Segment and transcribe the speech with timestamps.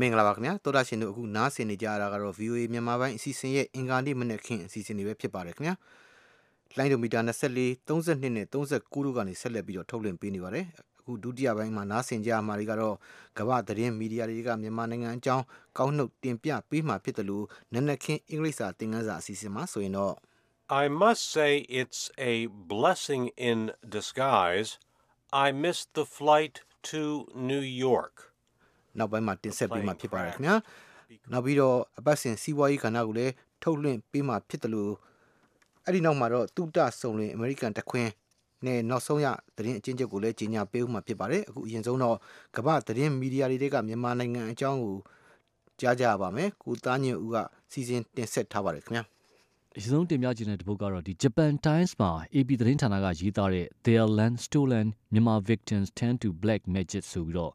[0.00, 5.74] မင်္ဂလာပါခင်ဗျာသောတာရှင်တို့အခုနားဆင်နေကြရတာကတော့ VOA မြန်မာပိုင်းအစီအစဉ်ရဲ့အင်္ဂါနေ့မနေ့ခင်အစီအစဉ်တွေပဲဖြစ်ပါတယ်ခင်ဗျာ
[6.76, 8.54] လိုင်းဒိုမီတာ24 32နဲ့39
[9.04, 10.66] တို့ကနေဆက်လက်ပြီးတော့ထုတ်လွှင့်ပေးနေပါတယ်
[11.00, 12.94] အခုဒုတိယပိုင်းမှာနားဆင်ကြရမှာတွေကတော့
[13.38, 15.44] ကမ္ဘာသတင်းမီဒီယာတွေကမြန်မာနိုင်ငံအကြောင်း
[15.78, 20.14] ကောင်းနှုတ်တင်ပြပေးမှဖြစ်တယ်လို့နက်နက်ခင်းအင်္ဂလိပ်စာသင်ခန်းစာအစီအစဉ်မှာဆိုရင်တော့
[20.82, 21.50] I must say
[21.80, 22.02] it's
[22.32, 23.58] a blessing in
[23.96, 24.70] disguise.
[25.32, 26.54] I missed the flight
[26.90, 27.02] to
[27.34, 28.14] New York.
[28.99, 30.55] နောက်ပိုင်းမှာတင်ဆက်ပေးမှာဖြစ်ပါတယ်ခင်ဗျာ
[31.31, 33.33] နောက်ပြီးတော့အပတ်စဉ်စီးပွားရေးကဏ္ဍကိုလည်း
[33.63, 34.93] ထုတ်လွှင့်ပေးမှာဖြစ်တယ်လို့
[35.85, 38.11] အဲ့ဒီနောက်မှာတော့တုတဆုံလင်အမေရိကန်တခွင်း
[38.65, 42.17] နဲ့နောက်ဆုံးရသတင်းအချင်းချုပ်ကိုလည်းကြီးညာပေးဦးမှာဖြစ်ပါတယ်အခုအရင်ဆုံးတော့
[42.55, 44.95] ကမ္ဘာသတင်းမီဒီယာတွေကမြန်မာနိုင်ငံအကြောင်းကို
[45.79, 47.37] ကြားကြပါမယ်ကိုသားညင်ဦးက
[47.71, 49.03] စီစဉ်တင်ဆက်ထားပါတယ်ခင်ဗျာ
[49.75, 57.53] အရင်ဆုံးတင်ပြခြင်းတဲ့တပုတ်ကတော့ဒီ Japan Times မှာ AP သတင်းဌာနကရေးသားတဲ့ Their Land Stolen Myanmar Victims Turn to Black Magic ဆိုပြီးတော့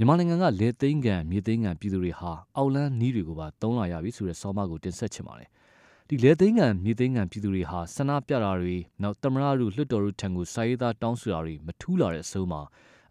[0.00, 5.48] ြန်မာနိုင်ငံကလေသိန်းကန်မြေသိန်းကန်ပြည်သူတွေဟာအောက်လန်းနီးတွေကိုပါတုံးလာရပြီဆိုတဲ့ဆောင်းပါးကိုတင်ဆက်ချင်ပါတယ်။
[6.08, 12.62] ဒီလေသိန်းကန်မြေသိန်းကန်ပြည်သူတွေဟာဆန္ဒပြတာတွေနောက်တမရတို့လွှတ်တော်တို့ထံကိုစာရေးသားတောင်းဆိုတာတွေမထူးလာတဲ့အဆုံးမှာ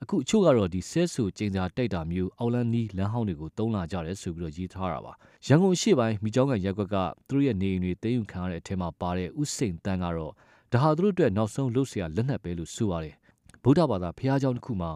[0.03, 5.13] အခုအချို့ကတော့ဒီဆဲဆူကျင်းစာတိုက်တာမျိုးအောက်လန်းနီးလမ်းဟောင်းတွေကိုတုံးလာကြတယ်ဆိုပြီးတော့ရေးထားတာပါ။
[5.47, 6.95] ရန်ကုန်ရှေ့ပိုင်းမိကျောင်းကန်ရက်ကွက်က
[7.27, 10.33] သူတို့ရဲ့နေအိမ်တွေသိမ်းယူခံရတဲ့အထက်မှာပါတဲ့ဥစိန်တန်းကတော့
[10.71, 13.15] ဒါဟာသူတို့အတွက်နောက်ဆုံးလှုပ်ရှားလက်နက်ပဲလို့ဆိုပါတယ်။
[13.63, 14.91] ဗုဒ္ဓဘာသာဖះเจ้าတစ်ခုမှာ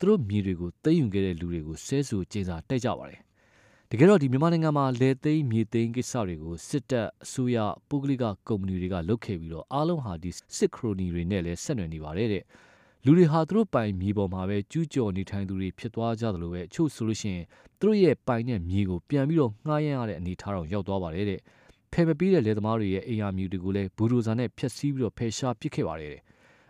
[0.00, 3.20] သူတို့မြေတွေကိုသိမ်းယူခဲ့တဲ့လူတွေကိုဆဲဆူကျင်းစာတိုက်ကြပါတယ်။
[3.90, 7.56] တကယ်တော့ဒီမြန်မာနိုင်ငံမှာလေသိမ်းမြေသိမ်းကိစ္စတွေကိုစစ်တပ်အစိုးရ
[7.88, 12.44] ပုဂ္ဂလိကကုမ္ပဏီတွေကလုပ်ခဲ့ပြီးတော့အားလုံးဟာဒီစစ်ခရိုနီတွေနဲ့လည်းဆက်နွယ်နေပါတယ်တဲ့။
[13.04, 17.44] လူတွေဟာသူတို့ပိုင်မြေပေါ်မှာပဲကျူးကျော်နေထိုင်သူတွေဖြစ်သွားကြတယ်လို့ပဲအချို့ဆိုလို့ရှိရင်
[17.78, 21.40] သူတို့ရဲ့ပိုင်တဲ့မြေကိုပြန်ပြီးတော့ငှားရမ်းရတဲ့အနေထားတော့ရောက်သွားပါတယ်တဲ့။
[21.92, 26.22] ဖယ်မပေးတဲ့လေသမားတွေရဲ့အိမ်ယာမြေတွေကိုလည်းဘူဒိုဇာနဲ့ဖျက်ဆီးပြီးတော့ဖယ်ရှားပစ်ခဲ့ပါတယ်တဲ့။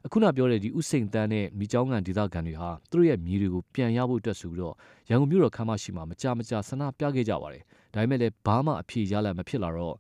[0.09, 4.75] အခုနပြောတဲ့ဒီဥစိန်တန်းနဲ့မိချောင်းကန်ဒေသခံတွေဟာသူတို့ရဲ့မြေတွေကိုပြန်ရဖို့အတွက်ဆိုပြီးတော့
[5.09, 7.63] ရန်ကုန်မြို့တော်ခမ်းမရှိမှာမကြမကြာဆန္ဒပြခဲ့ကြပါတယ်။
[7.95, 9.95] ဒါပေမဲ့လည်းဘာမှအဖြေရလမဖြစ်လာတော့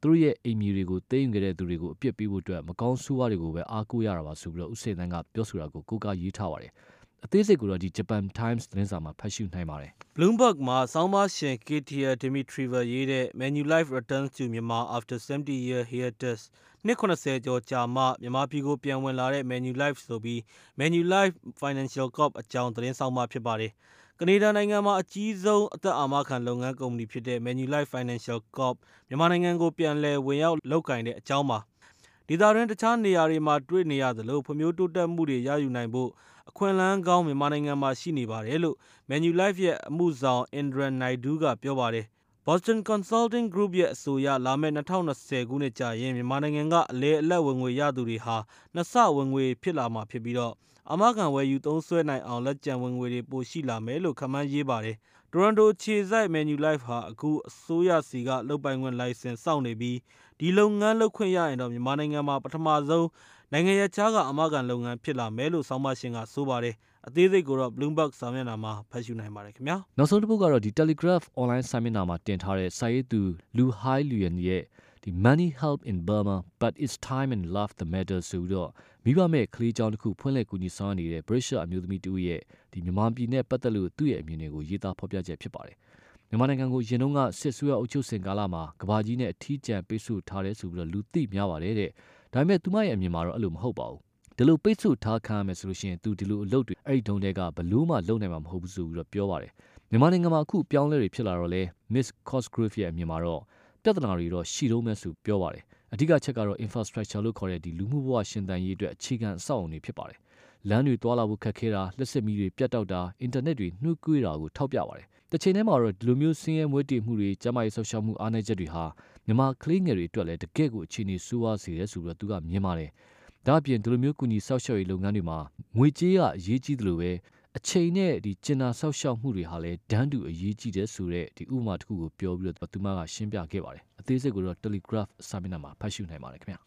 [0.00, 6.72] သူတို့ရဲ့အိမ်မြေတွေကိုသိမ်းယူခဲ့တဲ့သူတွေကိုအပြစ်ပေးဖို့အတွက်မကောင်းဆိုးဝါးတွေကိုပဲအားကိုးရတာပါဆိုပြီးတော့ဥစိန်တန်းကပြောဆိုတာကိုကိုးကားရေးထားပါတယ်။
[7.26, 15.66] အသေးစိတ်ကိုတော့ဒီ Japan Times သတင်းစာမှာဖတ်ရှုနိုင်ပါတယ် Bloomberg မှာဆောင်းပါးရှင် Katia Dimitrieva ရေးတဲ့ Manulife Returns to Myanmar After 70
[15.68, 16.40] Year Hiatus
[16.86, 20.40] နှစ်80ကျော်ကြာမှမြန်မာပြည်ကိုပြန်ဝင်လာတဲ့ Manulife ဆိုပြီး
[20.80, 23.72] Manulife Financial Corp အကြောင်းသတင်းဆောင်းပါးဖြစ်ပါတယ်။
[24.20, 28.76] ကနေဒါနိုင်ငံမှာအကြီးဆုံးအသက်အာမခံလုပ်ငန်းကုမ္ပဏီဖြစ်တဲ့ Manulife Financial Corp
[29.08, 31.58] မြန်မာနိုင်ငံကိုပြန်လည်ဝင်ရောက်လုပ်ကိုင်တဲ့အကြောင်းပါ။
[32.28, 36.10] ဒေသတွင်းတခြားနေရာတွေမှာတွေ့နေရသလိုဖွံ့ဖြိုးတိုးတက်မှုတွေရယူနိုင်ဖို့
[36.50, 38.76] အခွင့်အလမ်းကောင်းမြန်မာနိုင်ငံမှာရှိနေပါတယ်လို့
[39.10, 42.06] Manulife ရဲ့အမှုဆောင် Indra Naidu ကပြောပါတယ်။
[42.46, 48.36] Boston Consulting Group ရဲ့အဆိုအရ လာမယ့်2020ခုနှစ်ကျရင် မြန်မာနိုင်ငံက အလဲအလက်ဝင်ငွေရသူတွေဟာ
[48.74, 50.54] နှစ်ဆဝင်ငွေဖြစ်လာမှာဖြစ်ပြီးတော့
[50.90, 54.96] အာမခံဝယ်ယူသုံးစွဲနိုင်အောင် လက်ကျန်ဝင်ငွေတွေ ပိုရှိလာမယ်လို့ ခန့်မှန်းရေးပါတယ်။
[55.32, 59.98] Toronto ခြေစိုက် Manulife ဟာ အခု အစိုးရစီက လုပ်ပိုင်ခွင့်လိုင်စင် စောင့်နေပြီး
[60.38, 63.06] ဒီလုပ်ငန်းလုပ်ခွင့်ရရင်တော့ မြန်မာနိုင်ငံမှာ ပထမဆုံး
[63.54, 66.74] နိုင်ငံရခြားကအမခံလုပ်ငန်းဖြစ်လာမယ်လို့ ဆောင်းပါရှင်က ဆိုပါတယ်။
[67.08, 73.20] အသေးစိတ်ကိုတော့ Bloomberg စာမျက်နှာမှာ ဖတ်ရှုနိုင်ပါတယ်ခင်ဗျာ။နောက်ဆုံးတစ်ပုဒ်ကတော့ဒီ Telegraph online စာမျက်နှာမှာ တင်ထားတဲ့ စာရေးသူ
[73.56, 74.62] လူဟိုင်းလူယန်ရဲ့
[75.02, 78.70] ဒီ money help in Burma but it's time and love the matter ဆိုပြီးတော့
[79.04, 82.40] မိဘမဲ့ကလေးချောင်းတစ်ခု ဖွင့်လှစ်ကူညီဆောင်နေတဲ့ British အမျိုးသမီးတူရဲ့
[82.72, 85.76] ဒီမြန်မာပြည်နဲ့ပတ်သက်လို့ သူ့ရဲ့အမြင်တွေကို ရေးသားဖော်ပြချက်ဖြစ်ပါတယ်။
[86.28, 91.90] မြန်မာနိုင်ငံကိုရင်တုန်းက စစ်ဆွေးရအုပ်ချုပ်စဉ်ကာလမှာကဘာကြီးနဲ့ အထီးကျန်ပိတ်ဆို့ထားတယ်ဆိုပြီးတော့လူသိများပါတယ်တဲ့။
[92.34, 94.00] ဒါပေမဲ့သူမရဲ့အမြင်မှာတော့အဲ့လိုမဟုတ်ပါဘူး။
[94.36, 99.52] ဒီလိုပိတ်ဆို့ထားခံရမယ်ဆိုလို့ရှိရင်သူဒီလိုအလုပ်တွေအဲ့ဒီတုန်းတည်းကဘလို့မှလုပ်နိုင်မှာမဟုတ်ဘူးဆိုပြီးတော့ပြောပါတယ်။
[99.90, 101.62] မြန်မာနိုင်ငံမှာအခုပြောင်းလဲတွေဖြစ်လာတော့လဲ
[101.94, 103.40] Miss Cosgrove ရဲ့အမြင်မှာတော့
[103.82, 110.18] ပြဿနာတွေတော့ရှိတော့မယ်ဆိုပြောပါတယ်။အဓိကချက်ကတော့ infrastructure လို့ခေါ်တဲ့ဒီလူမှုဘဝရှင်သန်ရေးအတွက်အခြေခံအဆောက်အအုံတွေဖြစ်ပါတယ်။
[110.68, 118.84] လမ်းတွေတွာလာဖို့ခက်ခဲတာလက်စစ်မီတွေပြတ်တောက်တာအင်တာနက်တွေနှုတ်ကွေးတာကိုထောက်ပြပါတယ်။တစ်ချိန်တည်းမှာတော့ဒီလိုမျိုးဆင်းရဲမွဲတေမှုတွေကျန်းမာရေးဆောက်ရှောက်မှုအားနည်းချက်တွေဟာ
[119.26, 122.90] မြန်မာကလေးငယ်တွေအတွက်လည်းတကယ့်ကိုအခြေအနေဆိုးဝါးစေတယ်ဆိုပြီးတော့သူကမြင်ပါတယ်။
[123.46, 125.38] ဒါ့အပြင်ဒီလိုမျိုးကူညီဆောက်ရှောက်ရေးလုပ်ငန်းတွေမှာ
[125.76, 127.10] ငွေကြေးကအရေးကြီးတယ်လို့ပဲ
[127.56, 136.60] အချိန်နဲ့ဒီကျင်နာဆောက်ရှောက်မှုတွေဟာလည်းဒန်းတူအရေးကြီးတယ်ဆိုတဲ့ဒီဥပမာတစ်ခုကိုပြောပြီးတော့သူမကရှင်းပြခဲ့ပါတယ်အသေးစိတ်ကိုတော့ Telegraph စာမျက်နှာမှာဖတ်ရှုနိုင်ပါတယ်ခင်ဗျာ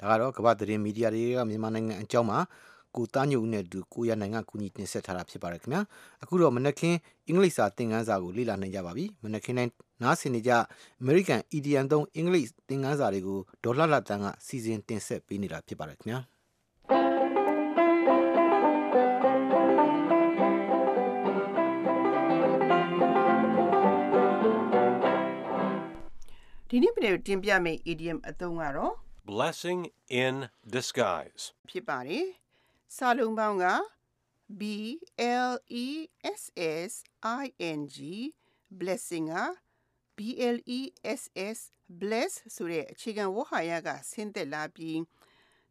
[0.00, 2.38] ဒါကတော့ကမ္ဘာသတင်းမီဒီယာတွေကမြန်မာနိုင်ငံအကြောင်းမှာ
[2.96, 5.82] ကိုသားညုံနဲ့တူကိုရနိုင်ငံကူညီတင်ဆက်ထားတာဖြစ်ပါတယ်ခင်ဗျာ
[6.22, 10.52] အခုတော့မနက်ခင်းအင်္ဂလိပ်စာသင်ခန်းစာကိုလေ့လာနိုင်ကြပါပြီမနက်ခင်းတိုင်းနားဆင်နေကြ
[11.02, 16.20] American EDM သုံးအင်္ဂလိပ်သင်ခန်းစာတွေကိုဒေါ်လာလာတန်းကစီစဉ်တင်ဆက်ပေးနေတာဖြစ်ပါတယ်ခင်ဗျာ
[26.68, 28.94] ဒီနေ့ပြည်တင်ပြမယ့် idiom အသုံးကတော့
[29.30, 29.80] Blessing
[30.24, 30.34] in
[30.76, 31.42] disguise.
[31.70, 32.26] ဖြစ်ပါတယ်။
[32.96, 33.66] စာလုံးပေါင်းက
[34.60, 34.62] B
[35.48, 35.52] L
[35.84, 35.86] E
[36.40, 36.42] S
[36.90, 36.92] S
[37.42, 37.44] I
[37.78, 37.96] N G
[38.78, 39.34] blessing က
[40.16, 40.18] B
[40.54, 40.80] L E
[41.20, 41.22] S
[41.56, 41.58] S
[42.00, 44.98] bless ဆိုတဲ့အခြေခံဝေါ်ဟာရကဆင်းသက်လာပြီး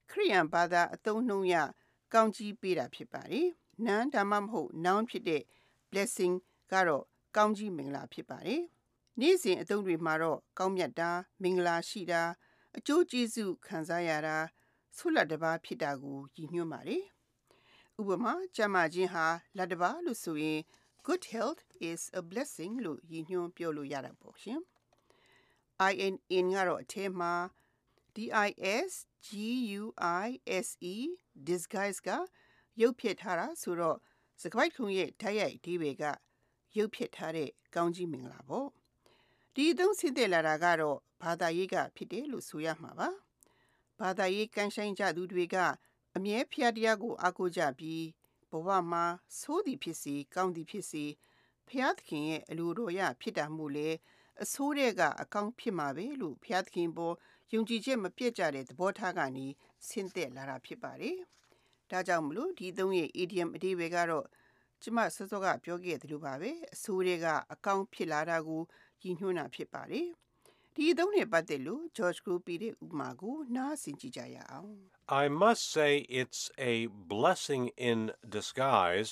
[0.09, 1.55] ခရိယန်ဘာသာအသုံးနှုန်းရ
[2.13, 3.47] ကောင်းကြီးပေးတာဖြစ်ပါတယ်။
[3.85, 5.43] noun ဒါမှမဟုတ် noun ဖြစ်တဲ့
[5.91, 6.35] blessing
[6.71, 7.05] ကတော့
[7.37, 8.61] ကောင်းကြီးမင်္ဂလာဖြစ်ပါတယ်။
[9.19, 11.11] နေ့စဉ်အသုံးတွေမှာတော့ကောင်းမြတ်တာ
[11.43, 12.23] မင်္ဂလာရှိတာ
[12.77, 14.37] အကျိုးကျေးဇူးခံစားရတာ
[14.97, 17.03] ဆုလတ်တပါဖြစ်တာကိုရည်ညွှန်းပါတယ်။
[17.99, 19.25] ဥပမာကျမ်းမာခြင်းဟာ
[19.57, 20.59] လတ်တပါလို့ဆိုရင်
[21.07, 24.59] good health is a blessing လို့ရည်ညွှန်းပြောလို့ရတာပေါ့ရှင်။
[26.37, 27.33] in ကတော့အထဲမှာ
[28.15, 28.99] dis guise
[31.47, 32.09] disguise က
[32.81, 33.97] ရုပ်ဖြစ်ထားတာဆိုတော့
[34.41, 36.03] စကားခုံရဲ့ဓာတ်ရိုက်ဒီဘေက
[36.77, 38.67] ရုပ်ဖြစ်ထားတဲ့ကောင်းကြီးမင်္ဂလာပေါ့
[39.53, 43.09] ဒီအသုံးဆင်းသက်လာတာကတော့ဘာသာရေးကဖြစ်တယ်လို့ဆိုရမှာပါ
[43.99, 45.55] ဘာသာရေးကန်ဆိုင်ကြသူတွေက
[46.15, 48.03] အမြဲဖျားတရားကိုအားကိုးကြပြီး
[48.51, 49.05] ဘဝမှာ
[49.39, 51.05] ဆိုးသည်ဖြစ်စီကောင်းသည်ဖြစ်စီ
[51.67, 53.89] ဖျားသခင်ရဲ့အလိုတော်ရဖြစ်တာမို့လေ
[54.41, 57.15] အဆိုးတဲ့ကအကောင်းဖြစ်မှာပဲလို့ဖျားသခင်ပေါ်
[57.53, 59.47] ယုံကြည်ချက်မပြတ်ကြတဲ့သဘောထားကနေ
[59.87, 61.17] ဆင်းသက်လာတာဖြစ်ပါတယ်။
[61.91, 64.25] ဒါကြောင့်မလို့ဒီသုံးရဲ့ idiom အဓိပ္ပာယ်ကတော့
[64.81, 68.61] ကျမစောစောကပြောခဲ့သလိုပါပဲအဆိုးတဲ့ကအကောင်းဖြစ်လာတာကို
[69.03, 70.07] ရည်ညွှန်းတာဖြစ်ပါတယ်။
[70.75, 74.71] ဒီသုံးနဲ့ပတ်သက်လို့ George Group ရဲ့ဥပမာကိုနားဆင်ကြည့်ကြရအောင်
[75.23, 75.91] I must say
[76.21, 76.41] it's
[76.73, 76.75] a
[77.13, 77.99] blessing in
[78.37, 79.09] disguise.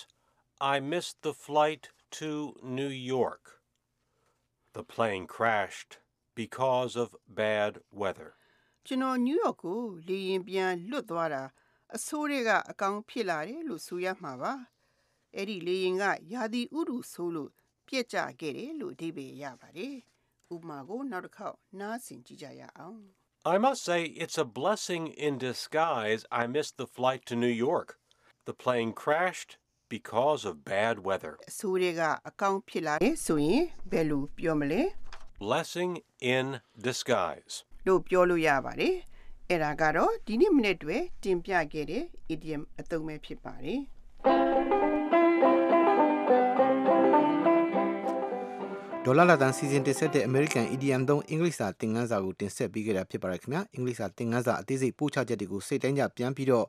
[0.73, 1.83] I missed the flight
[2.19, 2.29] to
[2.79, 3.43] New York.
[4.77, 5.91] The plane crashed
[6.41, 7.09] because of
[7.41, 8.29] bad weather.
[8.87, 11.43] ကျွန်တော်နယူးယောက်ကိုလေယာဉ်ပြန်လွတ်သွားတာ
[11.95, 14.53] အဆိုးတွေကအကောင်ဖြစ်လာတယ်လို့ဆိုရမှာပါ
[15.35, 16.03] အဲ့ဒီလေယာဉ်က
[16.33, 17.51] ရာသီဥတုဆိုးလို့
[17.87, 19.95] ပြက်ကျခဲ့တယ်လို့အဓိပ္ပာယ်ရပါတယ်
[20.53, 22.99] ဥပမာကိုနောက်တစ်ခေါက်နားဆင်ကြည့်ကြရအောင်
[23.53, 27.89] I must say it's a blessing in disguise I missed the flight to New York.
[28.49, 29.51] The plane crashed
[29.95, 31.33] because of bad weather.
[31.49, 34.81] အဆိုးတွေကအကောင်ဖြစ်လာတယ်ဆိုရင်ဘယ်လိုပြောမလဲ
[35.45, 35.91] Blessing
[36.35, 36.45] in
[36.87, 37.53] disguise.
[37.87, 38.95] လို့ပြောလို့ရပါတယ်
[39.49, 43.81] အဲ့ဒါကတော့ဒီနေ့မိနစ်တွေတင်ပြခဲ့တဲ့ idiom အသုံးပဲဖြစ်ပါတယ်
[49.05, 56.67] ဒေါ်လာလာတန်စီစဉ်တင်ဆက်တဲ့ American EDM သုံးအင်္ဂလိပ်စာသင်ခန်းစာကိုတင်ဆက်ပေးခဲ့တာဖြစ်ပါတယ်ခင်ဗျာအင်္ဂလိပ်စာသင်ခန်းစာအသေးစိတ်ပို့ချချက်တွေကိုစိတ်တိုင်းကြပြန်ပြီးတော့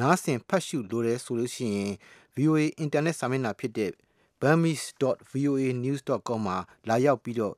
[0.00, 1.92] နားဆင်ဖတ်ရှုလိုတယ်ဆိုလို့ရှိရင်
[2.36, 3.90] VOA အင်တာနက်စာမျက်နှာဖြစ်တဲ့
[4.40, 6.56] burmese.voanews.com မှာ
[6.88, 7.54] လာရောက်ပြီးတော့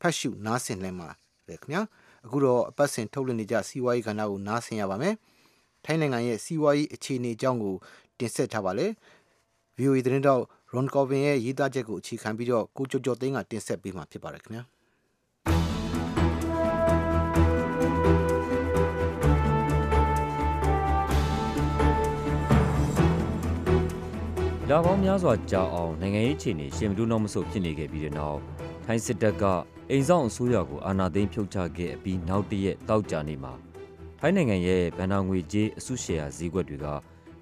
[0.00, 1.08] ဖတ်ရှုနားဆင်နိုင်မှာ
[1.46, 1.80] ပဲခင်ဗျာ
[2.24, 5.14] အခုတော့အပတ်စဉ်ထုတ်လွှင့်နေကြစီးပွားရေးကဏ္ဍကိုနားဆင်ရပါမယ်
[5.84, 7.74] ထိုင်းနိုင်ငံရဲ့စီးပွားရေးအခြေအနေအကြောင်းကို
[8.18, 8.86] တင်ဆက်ထားပါလေ
[9.78, 10.42] VOA သတင်းတော့
[10.74, 14.62] Ron Corbin ရဲ့ရေးသားချက်ကိုအခြေခံပြီးတော့ကိုကျော်ကျော်သိန်းကတင်ဆက်ပေးမှာဖြစ်ပါတယ်ခင်ဗျာ
[24.68, 28.38] လာပေါင်းများစွာကြာအောင်နိုင်ငံရေးအခြေအနေရှင်မတူတော့မဆိုဖြစ်နေခဲ့ပြီးတဲ့နောက်
[28.84, 29.44] ထိုင်းစစ်တပ်က
[29.90, 33.52] အိမ်ဆောင်အစိုးရကိုအာဏာသိမ်းဖြုတ်ချခဲ့အပြီးနောက်တရက်တောက်ကြနေမှာ
[34.20, 36.86] ထိုင်းနိုင်ငံရဲ့ဗန်နာငွေကြေးအစုရှယ်ယာဈေးကွက်တွေက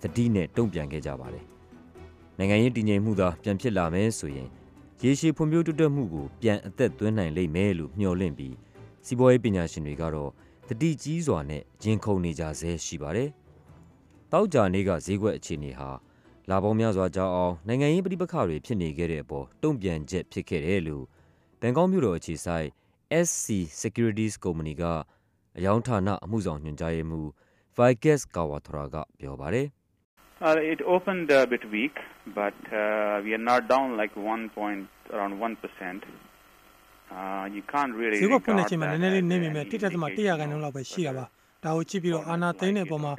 [0.02, 1.46] သတိနဲ့တုံ့ပြန်ခဲ့ကြပါတယ်။
[2.38, 4.49] နိုင်ငံရေးတည်ငြိမ်မှုသာပြန်ဖြစ်လာမယ်ဆိုရင်
[5.03, 8.55] ရေရှည်ဖွံ့ဖြိုးတိုးတက်မှုကိုပြန်အသက်သွင်းနိုင်လိမ့်မယ်လို့မျှော်လင့်ပြီး
[9.06, 10.31] စီးပွားရေးပညာရှင်တွေကတော့
[10.69, 13.31] သတိကြီးစွာနဲ့ရင်ခုန်နေကြဆဲရှိပါတယ်။
[14.33, 15.91] တောက်ကြနေကဈေးကွက်အခြေအနေဟာ
[16.50, 21.05] လာပေါင်းများစွာကြာအောင်နိုင်ငံရေးပဋိပက္ခတွေဖြစ်နေခဲ့တဲ့အပေါ်တုံ့ပြန်ချက်ဖြစ်ခဲ့တယ်လို့
[21.61, 22.69] ဘန်ကောက်မြို့တော်အခြေစိုက်
[23.26, 23.47] SC
[23.83, 24.83] Securities ကုမ္ပဏီက
[25.59, 27.28] အယောင်းဌာနအမှုဆောင်ညွှန်ကြားရေးမှူး
[27.76, 29.66] Vikas Kawathra ကပြောပါတယ်။
[30.38, 31.97] Uh, it opened a bit weak,
[32.35, 36.02] but uh, we are not down like one point around one percent.
[37.11, 38.18] Uh, you can't really.
[38.23, 41.25] ဈေးကွက်ဖွင့်တဲ့ regard ချိန်မှာ that နည်းနည်းလေး as နေ an မိမယ်တိတက်သမား100 indication ခန်း of လောက်ပဲရှိတာပါ
[41.62, 43.12] the ဒါကိုကြည့်ပြီးတော့အာနာသိန်းတဲ့အပေါ်မှာ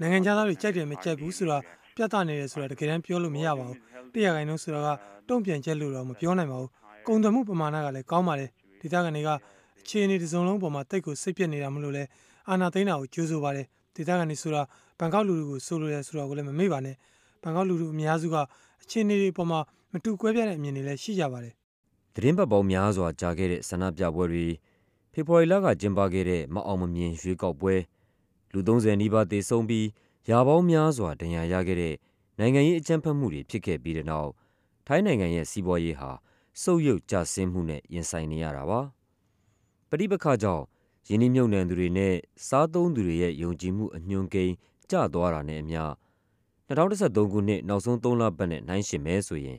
[0.00, 1.58] နိုင်ငံခြားသားတွေကြိုက်တယ်မကြိုက်ဘူးဆိုတာ
[1.96, 3.76] ပြသနေတယ်ဆိုတာတကယ်တမ်းပြောလို့မရပါဘူး
[4.14, 4.88] 100ခန်းလုံးဆိုတာက
[5.28, 6.70] တုံ့ပြန်ချက်လို့တော့မပြောနိုင်ပါဘူး
[7.06, 8.48] ကုန်သွယ်မှုပမာဏကလည်းကောင်းပါတယ်
[8.80, 9.30] ဒေသခံတွေက
[9.80, 12.04] အခြေအနေတစ်စုံလုံးပေါ်မှာတိတ်ကိုစိတ်ပြက်နေတာမလို့လဲ
[12.48, 13.66] အာနာသိန်းတာကိုကြိုးဆိုပါတယ်
[13.96, 14.62] ဒေသခံတွေဆိုတာ
[14.98, 16.96] ဘန်ကောက်လူတွေကိုဆိုလိုတယ်ဆိုတာကိုလည်းမမေ့ပါနဲ့
[17.42, 18.36] ဘန်ကောက်လူတွေအများစုက
[18.82, 19.60] အခြေအနေတွေပေါ်မှာ
[19.92, 21.54] မတူကွဲပြားတဲ့အမြင်တွေလည်းရှိကြပါတယ်
[22.14, 24.46] သတင်းပတ်ပေါင်းများစွာကြာခဲ့တဲ့ဆန္ဒပြပွဲတွေ
[25.12, 27.74] ဖေဖော်ဝါရီလကကျင်းပခဲ့တဲ့မအောင်မမြင်ရွေးကောက်ပွဲ
[28.52, 29.86] လူ30နီးပါးသေဆုံးပြီး
[30.30, 31.94] ရာပေါင်းများစွာဒဏ်ရာရခဲ့တဲ့
[32.38, 34.30] နိုင်ငံရေးအကြမ်းဖက်မှုတွေဖြစ်ခဲ့ပြီးတဲ့နောက်
[34.86, 36.10] ထိုင်းနိုင်ငံရဲ့စီးပွားရေးဟာ
[36.62, 38.80] ဆုတ်ယုတ်ကျဆင်းမှုနဲ့ရင်ဆိုင်နေရတာပါ
[39.90, 40.64] ပဋိပက္ခကြောင့်
[41.08, 42.14] ယင်းနှိမ့်မြုပ်နှံသူတွေနဲ့
[42.48, 44.54] စားသုံးသူတွေရဲ့ယုံကြည်မှုအညွှန်းကိန်း
[44.90, 45.82] ကျသွားတာနဲ့အမျှ
[46.70, 49.58] 2013ခုနှစ်နောက်ဆုံး3လပတ်နဲ့ နှိုင်းယှဉ်မယ်ဆိုရင်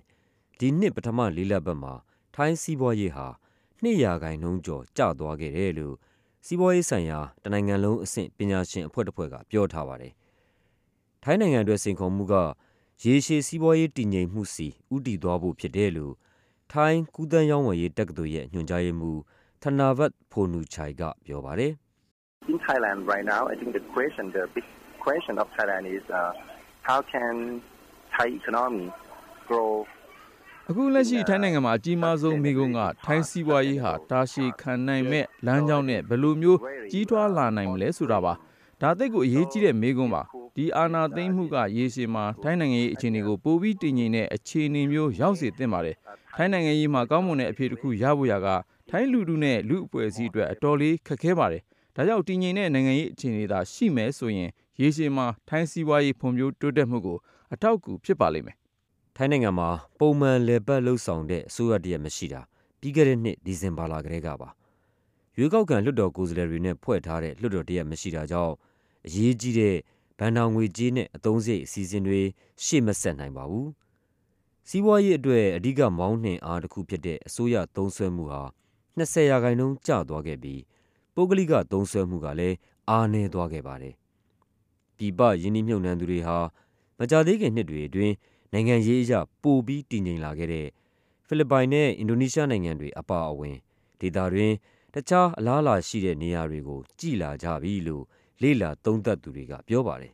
[0.59, 1.93] ဒီနှစ်ပထမ ၄ လပတ်မှာ
[2.35, 3.27] ထိုင်းစီးပွားရေးဟာ
[3.83, 5.95] 2ရာခိုင်နှုန်းကျော် ကျသွားခဲ့တယ်လို့
[6.45, 10.13] စီးပွားရေးဆိုင်ရာ တနိုင်ငံလုံးအဆင့် ပညာရှင်အဖွဲ့တစ်ဖွဲ့က ပြောထားပါတယ်။
[11.23, 12.35] ထိုင်းနိုင်ငံအတွက် စိန်ခေါ်မှုက
[13.03, 16.13] ရေရှည်စီးပွားရေး တည်ငြိမ်မှုစီဥတည်သွားဖို့ဖြစ်တယ်လို့
[16.71, 19.17] ထိုင်း ကူးသန်းရောင်းဝယ်ရေးတက္ကသိုလ်ရဲ့ ညွှန်ကြားရေးမှူး
[19.61, 21.71] Thanavat Phonnuchai က ပြောပါတယ်။
[22.51, 24.65] In Thailand right now I think the question the big
[25.05, 26.31] question of Thailand is uh,
[26.87, 27.61] how can
[28.13, 28.87] Thai economy
[29.47, 29.73] grow
[30.69, 36.59] အခုလက်ရှိထိုင်းနိုင်ငံမှာအကြီးမားဆုံးမိကုန်းကထိုင်းစီးပွားရေးဟာတာရှည်ခံနိုင်မဲ့လမ်းကြောင်းနဲ့ဘယ်လိုမျိုး
[36.91, 38.33] ကြီးထွားလာနိုင်မလဲဆိုတာပါ
[38.81, 40.21] ဒါသိကိုအရေးကြီးတဲ့မိကုန်းပါ
[40.55, 45.95] ဒီအာနာသိမ့်မှုကရေရှည်မှာထိုင်းနိုင်ငံရေးအခြေအနေကိုပိုပြီးတည်ငြိမ်တဲ့အခြေအနေမျိုးရောက်စေသင့်ပါတယ်
[46.35, 48.47] ထိုင်းနိုင်ငံရေးမှာကောင်းမွန်တဲ့အဖြေတစ်ခုရဖို့ရက
[48.89, 51.61] ထိုင်းလူထုနဲ့လူအဖွဲ့အစည်းအတွက်အတော်လေးခက်ခဲပါတယ်
[52.01, 54.49] ဒါကြောင့် တည်ငြိမ်တဲ့ နိုင်ငံရေးအခြေအနေသာ ရှိမယ်ဆိုရင်
[54.81, 57.17] ရေရှည်မှာ ထိုင်းစီးပွားရေး ဖွံ့ဖြိုးတိုးတက်မှုကို
[57.53, 58.57] အထောက်အကူ ဖြစ်ပါလိမ့်မယ်
[59.15, 62.41] ထိုင်းနိုင်ငံမှာ ပုံမှန် လည်ပတ်လှုပ်ဆောင်တဲ့ အစိုးရတရက်မရှိတာ
[62.79, 64.49] ပြီးခဲ့တဲ့နှစ် ဒီဇင်ဘာလကတည်းကပါ
[65.37, 68.53] ရွေးကောက်ခံ လွှတ်တော်ကိုယ်စားလှယ်တွေနဲ့ ဖွဲ့ထားတဲ့ လွှတ်တော်တရက်မရှိတာကြောင့်
[69.07, 69.75] အရေးကြီးတဲ့
[70.19, 72.21] ဘဏ္ဍာငွေကြေးနဲ့ အသုံးစရိတ် အစီအစဉ်တွေ
[72.65, 73.69] ရှေ့မဆက်နိုင်ပါဘူး
[74.69, 78.41] စီးပွားရေးအတွက် အဓိက မောင်းနှင်အားတစ်ခုဖြစ်တဲ့ အစိုးရသုံးစွဲမှုဟာ
[78.97, 80.61] 20ရာခိုင်နှုန်း ကျသွားခဲ့ပြီး
[81.15, 82.55] ပုဂ္ဂလိကသုံးစွဲမှုကလည်း
[82.89, 83.95] အားနည်းသွားခဲ့ပါတယ်
[84.97, 86.37] ပြည်ပယင်းနှိမ့်မြုပ်နှံသူတွေဟာ
[86.99, 88.13] မကြသေးခင်နှစ်တွေအတွင်း
[88.53, 89.13] နိုင်ငံရေးအရ
[89.43, 90.67] ပိုပြီးတည်ငြိမ်လာခဲ့တဲ့
[91.27, 93.57] ဖိလစ်ပိုင်နဲ့အင်ဒိုနီးရှားနိုင်ငံတွေအပါအဝင်
[93.99, 94.55] ဒေသတွင်း
[94.93, 98.03] တခြားအလားအလာရှိတဲ့နေရာတွေကိုကြည်လာကြပြီလို့
[98.41, 100.13] လေ့လာသုံးသပ်သူတွေကပြောပါတယ်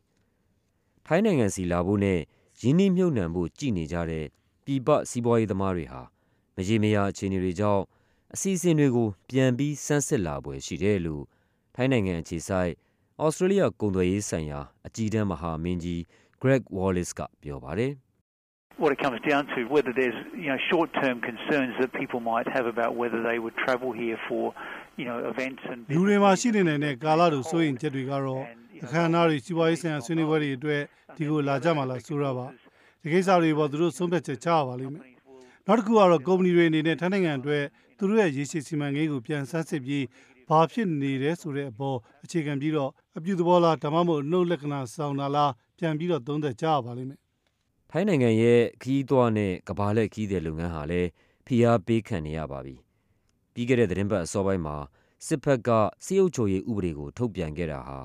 [1.06, 2.20] ။ထိုင်းနိုင်ငံစီလာဖို့နဲ့
[2.62, 4.26] ရင်းနှီးမြှုပ်နှံဖို့ကြည်နေကြတဲ့
[4.66, 6.02] ပြည်ပစီးပွားရေးသမားတွေဟာ
[6.56, 7.84] မရေမရာအခြေအနေတွေကြောင့်
[8.34, 11.24] အစီအစဉ်တွေကို ပြန်ပြီးဆန်းစစ်လာပွဲရှိတယ်လို့
[11.76, 12.72] ထိုင်းနိုင်ငံအခြေစိုက်
[13.24, 16.00] ဩစတြေးလျ ကုန်သွယ်ရေးဆိုင်ရာ အကြီးတန်းမဟာမင်းကြီး
[16.42, 17.92] Greg Wallace က ပြောပါတယ်။
[18.84, 22.48] what it comes down to whether there's you know short term concerns that people might
[22.56, 24.44] have about whether they would travel here for
[25.00, 28.44] you know events and လူတွေမှာရှိနေနေတဲ့ကာလတို့စိုးရင်ချက်တွေကတော့
[28.84, 30.82] အခမ်းအနားတွေစီးပွားရေးဆိုင်ရာဆွေးနွေးပွဲတွေအတွက်
[31.18, 32.48] ဒီကိုလာကြမှာလားဆိုတာပါ
[33.02, 35.17] ဒီကိစ္စတွေပေါ်သူတို့ဆုံးဖြတ်ချက်ချရပါလိမ့်မယ်
[35.68, 37.64] နောက်တစ်ခုကတော့ကုမ္ပဏီတွေအနေနဲ့ထိုင်းနိုင်ငံအတွက်
[37.98, 40.06] သူတို့ရဲ့ရေရှည်စီမံကိန်းကိုပြန်ဆန်းစစ်ပြီး
[40.50, 47.20] ဘာဖြစ်နေတယ်ဆိုတဲ့အပေါ်အခြေခံပြီးတော့အပြုသဘောလားဒါမှမဟုတ်နှုတ်လက္ခဏာဆောင်တာလားပြန်ပြီးတော့သုံးသပ်ကြရပါလိမ့်မယ်
[47.92, 51.10] ထိုင်းနိုင်ငံရဲ့ခရီးသွားနဲ့ကမ္ဘာလှည့်ခရီးသည်လုပ်ငန်းဟာလည်း
[51.46, 52.76] ဖိအားပေးခံနေရပါပြီ။
[53.54, 54.76] ပြီးခဲ့တဲ့သီတင်းပတ်အစောပိုင်းမှာ
[55.28, 55.70] စစ်ဘက်က
[56.06, 58.00] စစ်အုပ်ချုပ်ရေးဥပဒေကိုထုတ်ပြန်ခဲ့တာဟာ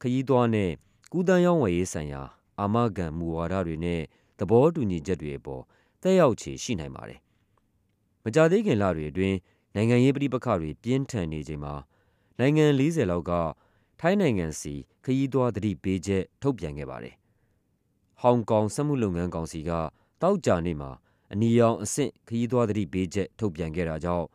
[0.00, 0.70] ခရီးသွားနဲ့
[1.12, 2.22] ကူးသန်းရောင်းဝယ်ရေးဆိုင်ရာ
[2.60, 4.00] အာမခံမူဝါဒတွေနဲ့
[4.38, 5.62] သဘောတူညီချက်တွေအပေါ်
[6.02, 7.20] သက်ရောက်ခြေရှိနိုင်ပါတယ်။
[8.24, 9.36] မကြာသေးခင်လတွေအတွင်း
[9.74, 11.74] နိုင်ငံရေးပဋိပက္ခတွေပြင်းထန်နေချိန်မှာ
[12.38, 13.32] နိုင်ငံ၄၀လောက်က
[14.00, 17.14] ထိုင်းနိုင်ငံဆီခရီးသွားသတိပေးချက်ထုတ်ပြန်ခဲ့ပါတယ်
[18.20, 19.70] ဟောင်ကောင်စက်မှုလုပ်ငန်းကောင်စီက
[20.22, 20.90] သောကြာနေ့မှာ
[21.32, 24.26] အနီရောင်အဆင့်ခရီးသွားသတိပေးချက်ထုတ်ပြန်ခဲ့တာကြောင့်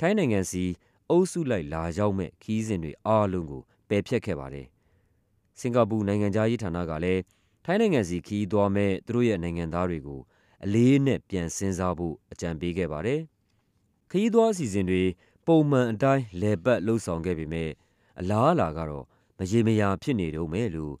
[0.00, 0.64] ထိုင်းနိုင်ငံဆီ
[1.10, 4.66] အုပ်စုလိုက်လာရောက်မဲ့ခရီးစဉ်တွေအားလုံးကိုပယ်ဖျက်ခဲ့ပါတယ်။
[5.58, 7.22] စင်ကာပူနိုင်ငံသားရေးဌာနကလည်း
[7.64, 10.20] ထိုင်းနိုင်ငံစီခီးသွားမဲ့သူတို့ရဲ့နိုင်ငံသားတွေကို
[10.64, 13.20] အလေးနဲ့ပြန်စဉ်းစားဖို့အကြံပေးခဲ့ပါတယ်။
[14.10, 15.02] ခရီးသွားအစီအစဉ်တွေ
[15.46, 17.70] ပုံမှန်အတိုင်းလဲပတ်လှုပ်ဆောင်ခဲ့ပေမဲ့
[18.20, 19.04] အလားအလာကတော့
[19.38, 20.94] မရေမရာဖြစ်နေတုံးပဲလို့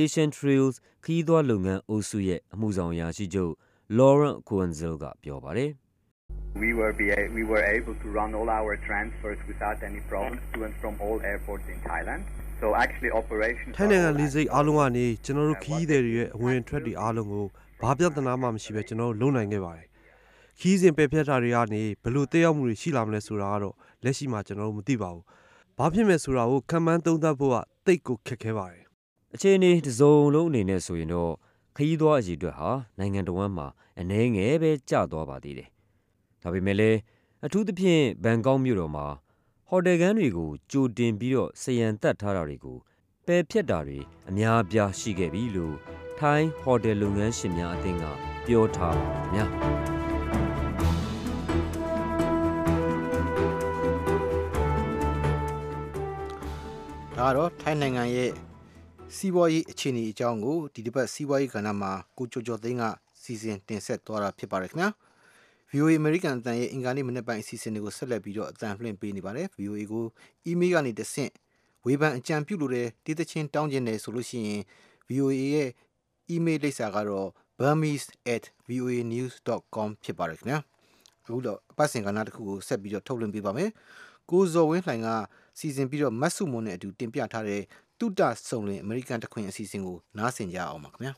[0.00, 3.52] Asian Trails ခရီးသွားလုပ်ငန်းအုပ်စုရဲ့အမှုဆောင်အရာရှိချုပ်
[3.98, 5.70] Laurent Coenzel ကပြောပါတယ်။
[6.62, 7.06] We were be
[7.38, 11.18] we were able to run all our transfers without any problems to and from all
[11.32, 12.22] airports in Thailand.
[12.60, 17.46] So actually operation ထိုင်းနိုင်ငံလေးစိတ်အားလုံးကနေကျွန်တော်တို့ခီးသည်တွေရဲ့အဝင်ထွက်တွေအားလုံးကို
[17.84, 19.86] ဘာပြဿနာမှမရှိဘဲကျွန်တော်တို့လုပ်နိုင်ခဲ့ပါတယ်။
[20.58, 23.74] ခီးစဉ်ပယ်ဖျက်တာတွေကနေဘလို့တက်ရောက်မှုတွေရှိလာမလဲဆိုတာကတော့
[24.04, 25.24] လက်ရှိမှာကျွန်တော်တို့မသိပါဘူး။
[25.78, 28.84] ဘာဖြစ်မယ်ဆိုတာကိုခံမှန်းသုံးသပ်ဖို့ကတိတ်ကိုခက်ခဲပါတယ်
[29.34, 31.32] အခြေအနေတစုံလုံးအနေနဲ့ဆိုရင်တော့
[31.76, 33.66] ခရီးသွားအရေအတွက်ဟာနိုင်ငံတော်ဝန်မှာ
[34.00, 35.68] အနည်းငယ်ပဲကျသွားပါသေးတယ်။
[36.42, 36.98] ဒါပေမဲ့လည်း
[37.44, 39.06] အထူးသဖြင့်ဘန်ကောက်မြို့တော်မှာ
[39.68, 42.76] ဟိုတယ်ခန်းတွေကိုကြိုတင်ပြီးတော့စရန်တက်ထားတာတွေကို
[43.26, 43.98] ပယ်ဖျက်တာတွေ
[44.28, 48.04] အများအပြားရှိခဲ့ပြီလို့ ထိုင်းဟိုတယ်လုပ်ငန်းရှင်များအသင်းက
[48.46, 49.44] ပြောထားပါဗျာ။
[57.16, 58.30] ဒါကတော့ထိုင်းနိုင်ငံရဲ့
[59.16, 62.84] စီးပွားရေးအခြေအနေအကြောင်းကိုဒီတစ်ပတ်စီးပွားရေးကဏ္ဍမှာကိုကျော်ကျော်သိန်းက
[63.22, 64.88] စီစဉ်တင်ဆက်သွားတာဖြစ်ပါတယ်ခင်ဗျာ
[65.70, 70.04] VOA American အတန်ရဲ့အင်္ဂါနေ့မနေ့ပိုင်းအစီအစဉ်တွေကိုဆက်လက်ပြီးတော့အတန်လွှင့်ပေးနေပါတယ် VOA ကို
[70.46, 71.30] အီးမေးလ်ကနေတဆင့်
[71.84, 74.62] ဝေဖန်အကြံပြုလို့တဲ့တည်တချင်းတောင်းကျင်တယ်ဆိုလို့ရှိရင်
[75.08, 75.68] VOA ရဲ့
[76.34, 77.28] email လိပ်စာကတော့
[77.58, 80.58] burmese@voanews.com ဖြစ်ပါတယ်ခင်ဗျာ
[81.24, 83.70] အခုတော့အပတ်စဉ်ကဏ္ဍတစ်ခုကိုဆက်ပြီးတော့ထုတ်လွှင့်ပေးပါမယ်
[84.30, 85.08] ကိုဇော်ဝင်းလှိုင်က
[85.58, 87.62] စီစဉ်ပြီးတော့မတ်စုမွန်နဲ့အတူတင်ပြထားတဲ့
[87.98, 91.12] တုတဆုံလင်အမေရိကန်တခွင်အစီအစဉ်ကိုနားဆင်ကြအောင်ပါခင်ဗျာ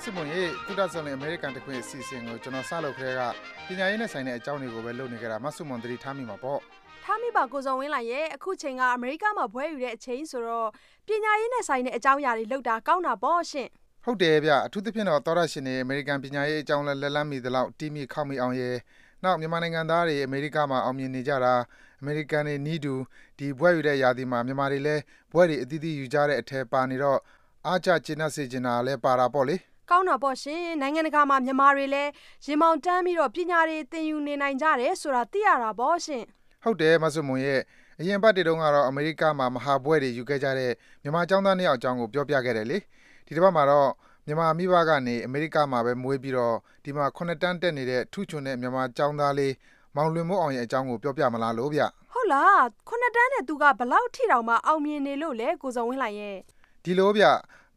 [0.00, 3.22] မဆီမွန်ရေကုတဆုံလင်အမေရိကန်တခွင်အစီအစဉ်ကိုကျွန်တော်စလုပ်ခရဲက
[3.66, 6.60] ပညာရေးနဲ့ဆိုင်တဲ့အကြောင်းတွေကိုပဲလုပ်နေကြတာမဆုမွန်သတိထားမိမှာပေါ့
[7.04, 10.68] ထားမိပါကိုစုံဝင်းလိုက်ရဲ့အခုချိန်ကအမေရိကမှာဘွဲယူတဲ့အချိန်ဆိုတော့
[11.06, 13.68] ပညာရေးနဲ့ဆိုင်တဲ့အကြောင်းအရာတွေလောက်တာကောင်းတာပေါ့ရှင်
[14.04, 18.76] ဟုတ်တယ်ဗျအထူးသဖြင့်တော့သောရရှင်တွေအမေရိကန်ပညာရေးအကြောင်းလဲလက်လန်းမီသလောက်တီးမိခောက်မိအောင်ရဲ့
[19.24, 21.54] နောက်မြန်မာနိုင်ငံသားတွေအမေရိကမှာအောင်မြင်နေကြတာ
[22.00, 22.94] အမေရိကန်တွေနီးတူ
[23.38, 25.02] ဒီဘွဲယူတဲ့ယာတီမှာမြန်မာတွေလည်း
[25.32, 27.18] ဘွဲတွေအသီးသီးယူကြတဲ့အထက်ပါနေတော့
[27.66, 29.56] အားကြကျင်းစေချင်တာလည်းပါတာပေါ့လေ
[29.90, 32.10] ကောင်းတာပေါ့ရှင်နိုင်ငံတကာမှာမြန်မာတွေလည်း
[32.46, 36.22] ရင်မောင်တန်းပြီးတော့ပညာတွေသင်ယူနေနိုင်ကြတယ်ဆိုတာသိရတာပေါ့ရှင်
[36.62, 37.60] ဟုတ်တယ်မဆုမွန်ရဲ့
[38.00, 42.78] အရင်ပတ်တွေတုန်းကတော့အမေရိကမှာမဟာဘွဲတွေယူခဲ့ကြတဲ့မြန်မာကျောင်းသားနှစ်ယောက်အကြောင်းကိုပြောပြခဲ့တယ်လေ
[43.26, 43.90] ဒီတစ်ပတ်မှာတော့
[44.26, 49.52] မြန်မာမိဘကနေအမေရိကမှာပဲမွေးပြီးတော့ဒီမှာခုနှစ်တန်းတက်နေတဲ့ထူးချွန်တဲ့မြန်မာကျောင်းသားလေး
[49.96, 51.82] မောင်လွင်မိုးအောင်ရဲ့အကြောင်းကိုပြောပြမလားလို့ဗျ
[52.12, 56.36] ဟုတ်လားခုနှစ်တန်းနဲ့သူကဘလောက်ထိတောင်မှအောင်မြင်နေလို့လဲကိုစုံဝင်းလိုက်ရဲ့
[56.84, 57.24] ဒီလိုဗျ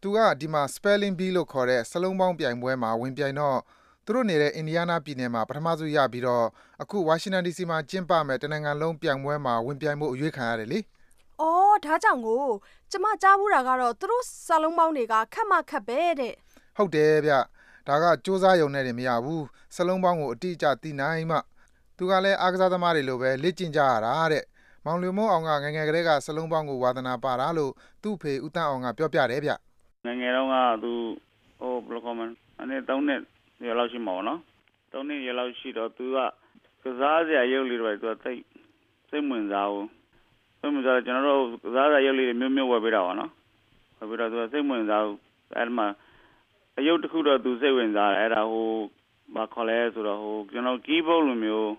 [0.04, 3.60] သူက ဒီမှာ spelling bee လို့ခေါ်တဲ့စလုံးပေါင်းပြိုင်ပွဲမှာ ဝင်ပြိုင်တော့
[4.06, 6.46] သူတို့နေတဲ့အင်ဒီယားနားပြည်နယ်မှာ ပထမဆုံးရပြီးတော့
[6.82, 10.80] အခု ဝါရှင်တန် DC မှာ ကျင်းပမယ်တနိုင်ငံလုံးပြိုင်ပွဲမှာ ဝင်ပြိုင်ဖို့ အရွေးခံရတယ်လေ။
[11.42, 12.46] အော် ဒါကြောင့်ကို
[12.92, 16.34] ကျမ ကြားဘူးတာကတော့ သူတို့စလုံးပေါင်းတွေက ခက်မှခက်ပဲတဲ့။
[16.78, 17.34] ဟုတ်တယ်ဗျ။
[17.88, 19.42] ဒါကစူးစမ်းရုံနဲ့မရဘူး။
[19.76, 21.38] စလုံးပေါင်းကို အတိအကျ သိနိုင်မှ
[21.98, 24.44] သူကလည်း အားကစားသမားတွေလိုပဲ လေ့ကျင့်ကြရတာတဲ့။
[24.86, 27.72] မောင်လွင်မိုးအောင်ကငငယ်ကလေးကစလုံးပေါင်းကို ဝါသနာပါတာလို့
[28.04, 29.54] သူ့ဖေ ဦးတန်းအောင်က ပြောပြတယ်ဗျ။
[30.06, 30.92] ငငယ်တော့ကသူ
[31.60, 33.22] ဟိုဘယ်လိုကောမန်အနေ၃နှစ်
[33.68, 34.40] ရလောက်ရှိမှာပေါ့နော်
[34.92, 36.18] ၃နှစ်ရလောက်ရှိတော့သူက
[36.84, 38.34] ကစားစရာရုပ်လေးတွေသူကသိ
[39.10, 39.88] စိတ်ဝင်စားဘူး
[40.60, 43.32] စိတ်ဝင်စားကျွန်တော်တို့ကစားစရာရုပ်လေးတွေမျိုးမျိုးဝယ်ပေးတာပေါ့နော်
[43.98, 45.18] ဝယ်ပေးတော့သူကစိတ်ဝင်စားဘူး
[45.58, 45.88] အဲ့ဒီမှာ
[46.78, 48.70] အယုတ်တစ်ခုတော့သူစိတ်ဝင်စားတယ်အဲ့ဒါဟို
[49.36, 51.72] ဘာခေါ်လဲဆိုတော့ဟိုကျွန်တော် keyboard လိုမျိုး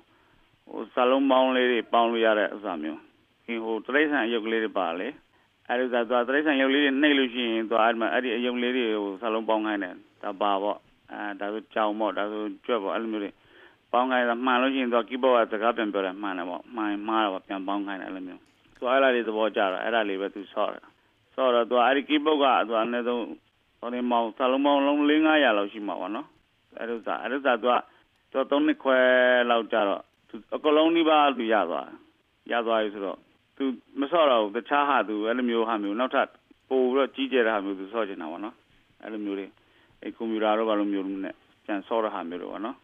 [0.69, 3.01] ဟိုစာလုံးပေါင်းလေးတွေပေါင်းလို့ရတဲ့ဥစ္စာမျိုး
[3.45, 5.09] ဒီဟိုတရိษံအယုတ်ကလေးတွေပါလေ
[5.69, 10.79] အဲ့ဒီသာသူတရိษံရုပ်လေးတွေနှိပ်လို့ရှိရင်သူအဲ့ဒီမှာအဲ့ဒီအယုတ်လေးတွေကိုစာလုံးပေါင်းခိုင်းတယ်ဒါပါပေါ့
[11.13, 13.31] အဲဒါဆိုကြောင်ပေါ့ဒါဆိုကြွက်ပေါ့အဲ့လိုမျိုးတွေ
[13.93, 18.41] ပေါင်းခိုင်းတာမှန်လို့ရှိရင်သူကီးဘော့ကစကားပြန်ပြောတယ်မှန်တယ်ပေါ့မှန်မှားတယ်ပေါ့ပြန်ပေါင်းခိုင်းတယ်အဲ့လိုမျိုး
[18.77, 20.85] သူအဲ့လာလေးသဘောကျတော့အဲ့ဒါလေးပဲသူဆော့တယ်
[21.35, 23.23] ဆော့တော့သူအဲ့ဒီကီးဘော့ကသူအနည်းဆုံး
[23.79, 26.27] ဟိုနေမောင်စာလုံးပေါင်းလုံး၄900လောက်ရှိမှာပေါ့နော်
[26.79, 27.75] အဲ့ဒါဆိုအဲ့ဒါဆိုသူက
[28.33, 28.99] သူသုံးနှစ်ခွဲ
[29.51, 31.89] လောက်ကြတော့သူအကလုံးဒီပါသူရသွား
[32.51, 33.19] ရသွားပြီဆိုတော့
[33.57, 33.65] သူ
[34.01, 36.29] မဆော့တော့ဘူးတခြားဟာသူအဲ့လိုမျိုးဟာမျိုးနောက်ထပ်
[36.69, 38.55] ပို့ပြီးတော့ကြီးကျယ်တဲ့ဟာမျိုးသူဆော့ချင်တာပေါ့နော်
[39.03, 39.47] အဲ့လိုမျိုးတွေ
[40.03, 42.77] အဲကွန်ပျူတာတော့ဘာလို့မျိုးနဲ့ပြန်ဆော့တဲ့ဟာမျိုးတွေပေါ့နော်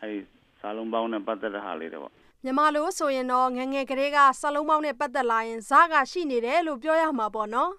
[0.00, 0.18] အဲဒီ
[0.60, 2.12] စာလုံးပေါင်းနဲ့ပတ်သက်တဲ့ဟာလေးတွေပေါ့
[2.44, 7.70] မြန်မာလိုဆိုရင်တော့ငငယ်ကလေးကစာလုံးပေါင်းနဲ့ပတ်သက်လာရင်ဇာကရှိနေတယ်လို့ပြောရမှာပေါ့နော်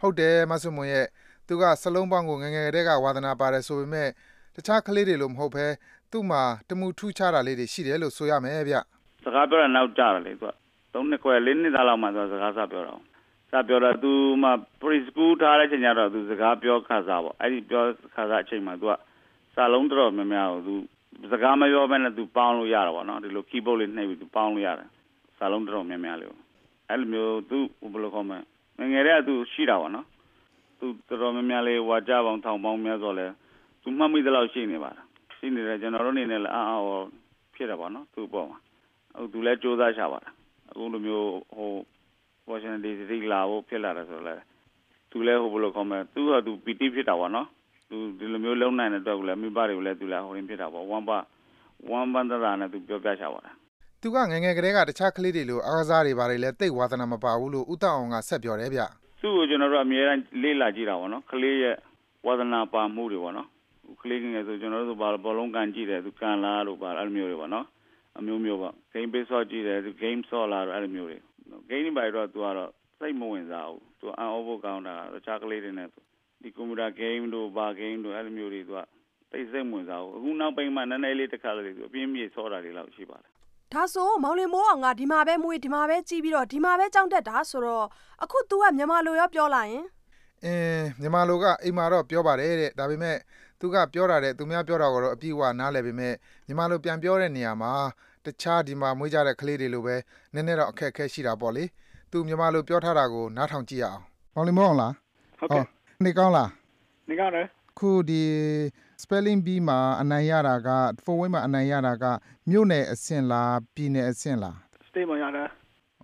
[0.00, 1.06] ဟုတ်တယ်မဆုမွန်ရဲ့
[1.46, 4.08] သူကစလုံးပေါင်းကိုငငယ်ကလေးကဝါသနာပါတယ်ဆိုပေမဲ့
[4.56, 5.66] တခြားကလေးတွေလိုမဟုတ်ဘဲ
[6.10, 8.76] သူ့မှာတမှုထူးခြားတာလေးတွေရှိတယ်လို့ဆိုရမယ်ဗျ
[9.24, 10.61] စကားပြောတာနောက်ကြတယ်လေသူက
[10.92, 13.00] သုံးနှစ်ခွဲလေးနှစ်သားလောက်မှသူစကားစပြောတော့
[13.50, 14.50] စပြောတော့သူမှ
[14.80, 17.82] pre school ထားတဲ့ချိန်ကျတော့သူစကားပြောခါစားပေါ့အဲ့ဒီပြော
[18.14, 18.92] ခါစားအချိန်မှာသူက
[19.54, 20.74] စာလုံးတော်များများကိုသူ
[21.32, 24.88] စကားမပြောဘဲနဲ့သူပေါင်းလို့ရတာပေါ့နော်ဒီလို keyboard လေးနှိပ်ပြီးသူပေါင်းလို့ရတယ်
[25.38, 26.38] စာလုံးတော်များများလေးကို
[26.88, 27.58] အဲ့လိုမျိုးသူ
[27.92, 28.38] ဘယ်လိုခေါ်မလဲ
[28.78, 30.06] ငငယ်တဲ့ကသူရှိတာပေါ့နော်
[30.78, 30.86] သူ
[31.20, 33.26] တော်များများလေးဝါကြပေါင်းထောင်ပေါင်းများဆိုလဲ
[33.82, 37.04] သူမှတ်မိသလောက်ရှိနေပါလားရှိနေတယ်ကျွန်တော်တို့အနေနဲ့လည်းအာအော်
[37.54, 38.58] ဖြစ်တယ်ပေါ့နော်သူ့ပေါ်မှာ
[39.14, 40.34] အခုသူလည်းစူးစမ်းရှာပါလား
[40.72, 41.70] အခုလိုမျိုးဟို
[42.48, 44.34] ဝါရှင်တန်ဒီစီလာဖို့ဖြစ်လာတယ်ဆိုတော့လေ
[45.10, 47.46] သူလည်းဟိုဘယ်လိုခေါ်မလဲသူကသူပီတိဖြစ်တာပေါ့နော်
[47.90, 51.18] သူဒီလိုမျိုးလုံနိုင်တဲ့အတွက်လည်းမိဘတွေကိုလည်းသူလည်းဟိုရင်းဖြစ်တာပေါ့ဝမ်ပါ
[51.90, 53.52] ဝမ်ဘန်တရာနဲ့သူပြောပြချပါတာ
[54.02, 58.82] သူကငငယ်ကလေးကတခြားကလေးတွေလိုအားကစားတွေပါတယ်လဲတိတ်ဝါသနာမပါဘူးလို့ဥတအောင်ကဆက်ပြောတယ်ဗျ
[59.22, 61.76] သူ့ကိုကျွန်တော်တို့အများအားလေ့လာကြည့်တာပေါ့နော်ကလေးရဲ့
[62.26, 63.48] ဝါသနာပါမှုတွေပေါ့နော်
[64.02, 67.66] ကလေးငယ်ဆိုကျွန်တော်တို့ဘာဘောလုံးကန်ကြည့်တယ်သူကန်လာလို့ပါအဲ့လိုမျိုးတွေပေါ့နော်
[68.18, 71.18] အမျိုးမျိုးပေါ့ဂိမ်းပေးဆော့ကြည့်တယ်သူဂိမ်းဆော့လာတော့အဲ့လိုမျိုးတွေ
[71.68, 75.88] ဂိမ်းတွေပါတော့သူကတော့စိတ်မဝင်စားဘူးသူအန်အောဖို့ကောင်းတာတခြားကလေးတွေနဲ့
[76.42, 78.80] ဒီကွန်ပျူတာဂိမ်းတို့ဘာဂိမ်းတို့အဲ့လိုမျိုးတွေသူက
[79.32, 83.30] တိတ်စိတ်ဝင်စားဘူးအခုနောက်ပိုင်းမှာနည်းနည်းလေးတစ်ခါလေးသူအပြင်းပြေဆော့တာတွေလောက်ရှိပါတယ်
[83.72, 87.86] ဒါဆိုမောင်လင်မိုးအောင်ကဒီမှာပဲမွေးဒီမှာပဲကြီးပြီးတော့ဒီမှာပဲကြောင်းတက်တာဆိုတော့
[88.22, 89.84] အခု तू ကမြန်မာလိုရောပြောလာရင်
[90.44, 93.16] အင်းမြန်မာလိုကအိမ်မှာတော့ပြောပါတယ်တဲ့ဒါပေမဲ့
[93.62, 96.14] သူကပြောတာတဲ့သူများပြောတာကိုတော့အပြည့်အဝနားလည်ပေမဲ့
[96.46, 97.72] မြန်မာလိုပြန်ပြောတဲ့နေရာမှာ
[98.24, 99.96] တခြားဒီမှာမွေးကြတဲ့ကလေးတွေလိုပဲ
[100.34, 101.64] နည်းနည်းတော့အခက်အခဲရှိတာပေါ့လေ
[102.10, 104.00] သူမြန်မာလိုပြောထားတာကိုနားထောင်ကြည့်ရအောင်
[104.34, 104.92] မောင်လီမောင်လား
[105.38, 105.64] ဟုတ်ကဲ့
[106.04, 106.50] နေကောင်းလား
[107.08, 107.46] နေကောင်းတယ်
[107.78, 108.22] ခုဒီ
[109.02, 110.68] spelling bee မှာအနိုင်ရတာက
[111.04, 112.04] four way မှာအနိုင်ရတာက
[112.50, 114.56] မြို့နယ်အဆင့်လားပြည်နယ်အဆင့်လား
[114.88, 115.48] state မှာရတယ်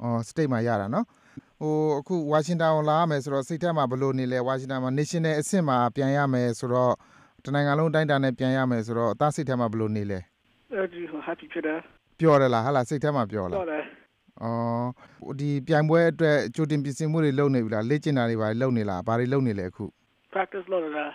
[0.01, 1.07] အော် state မှာရတာနော်
[1.61, 6.95] ဟိုအခုဝါရှင်တန်ကိုလာရမယ်ဆိုတော့စိတ်ထဲမှာဘယ်လိုနေလဲဝါရှင်တန်မှာ national အဆင့်မှာပြန်ရမယ်ဆိုတော့
[7.45, 10.19] တနိုင်ငံလုံးတိုင်းတာနဲ့ပြန်ရမယ်ဆိုတော့အသားစိတ်ထဲမှာဘယ်လိုနေလဲ
[10.75, 11.79] အဲဒီ happy ဖြစ်တယ်
[12.19, 13.83] ပျော်တယ်လားဟာလားစိတ်ထဲမှာပျော်လားပျော်တယ်
[14.43, 19.85] ဩဒီပြိုင်ပွဲအတွက်ကြိုတင်ပြင်ဆင်မှုတွေလုပ်နေပြီလားလေ့ကျင့်တာတွေဘာတွေလုပ်နေလားဘာတွေလုပ်နေလဲအခု
[20.33, 21.07] practice လုပ်နေတာ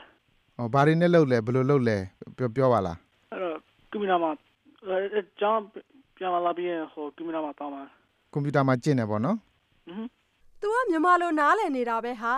[0.59, 1.97] ဩဘာတွေနဲ့လုပ်လဲဘယ်လိုလုပ်လဲ
[2.38, 2.97] ပြောပြောပါလား
[3.31, 3.57] အဲ့တော့
[3.91, 4.31] ကွန်ပျူတာမှာ
[5.17, 5.62] အကြောင်း
[6.17, 7.83] ပြန်လာပြီးရင်ဟိုကွန်ပျူတာမှာတောင်းပါ
[8.31, 9.38] ကွန်ပျူတာမှာကျင့်တယ်ပေါ့နော်
[10.62, 12.36] तू ကမြန်မာလိုနားလည်နေတာပဲဟာ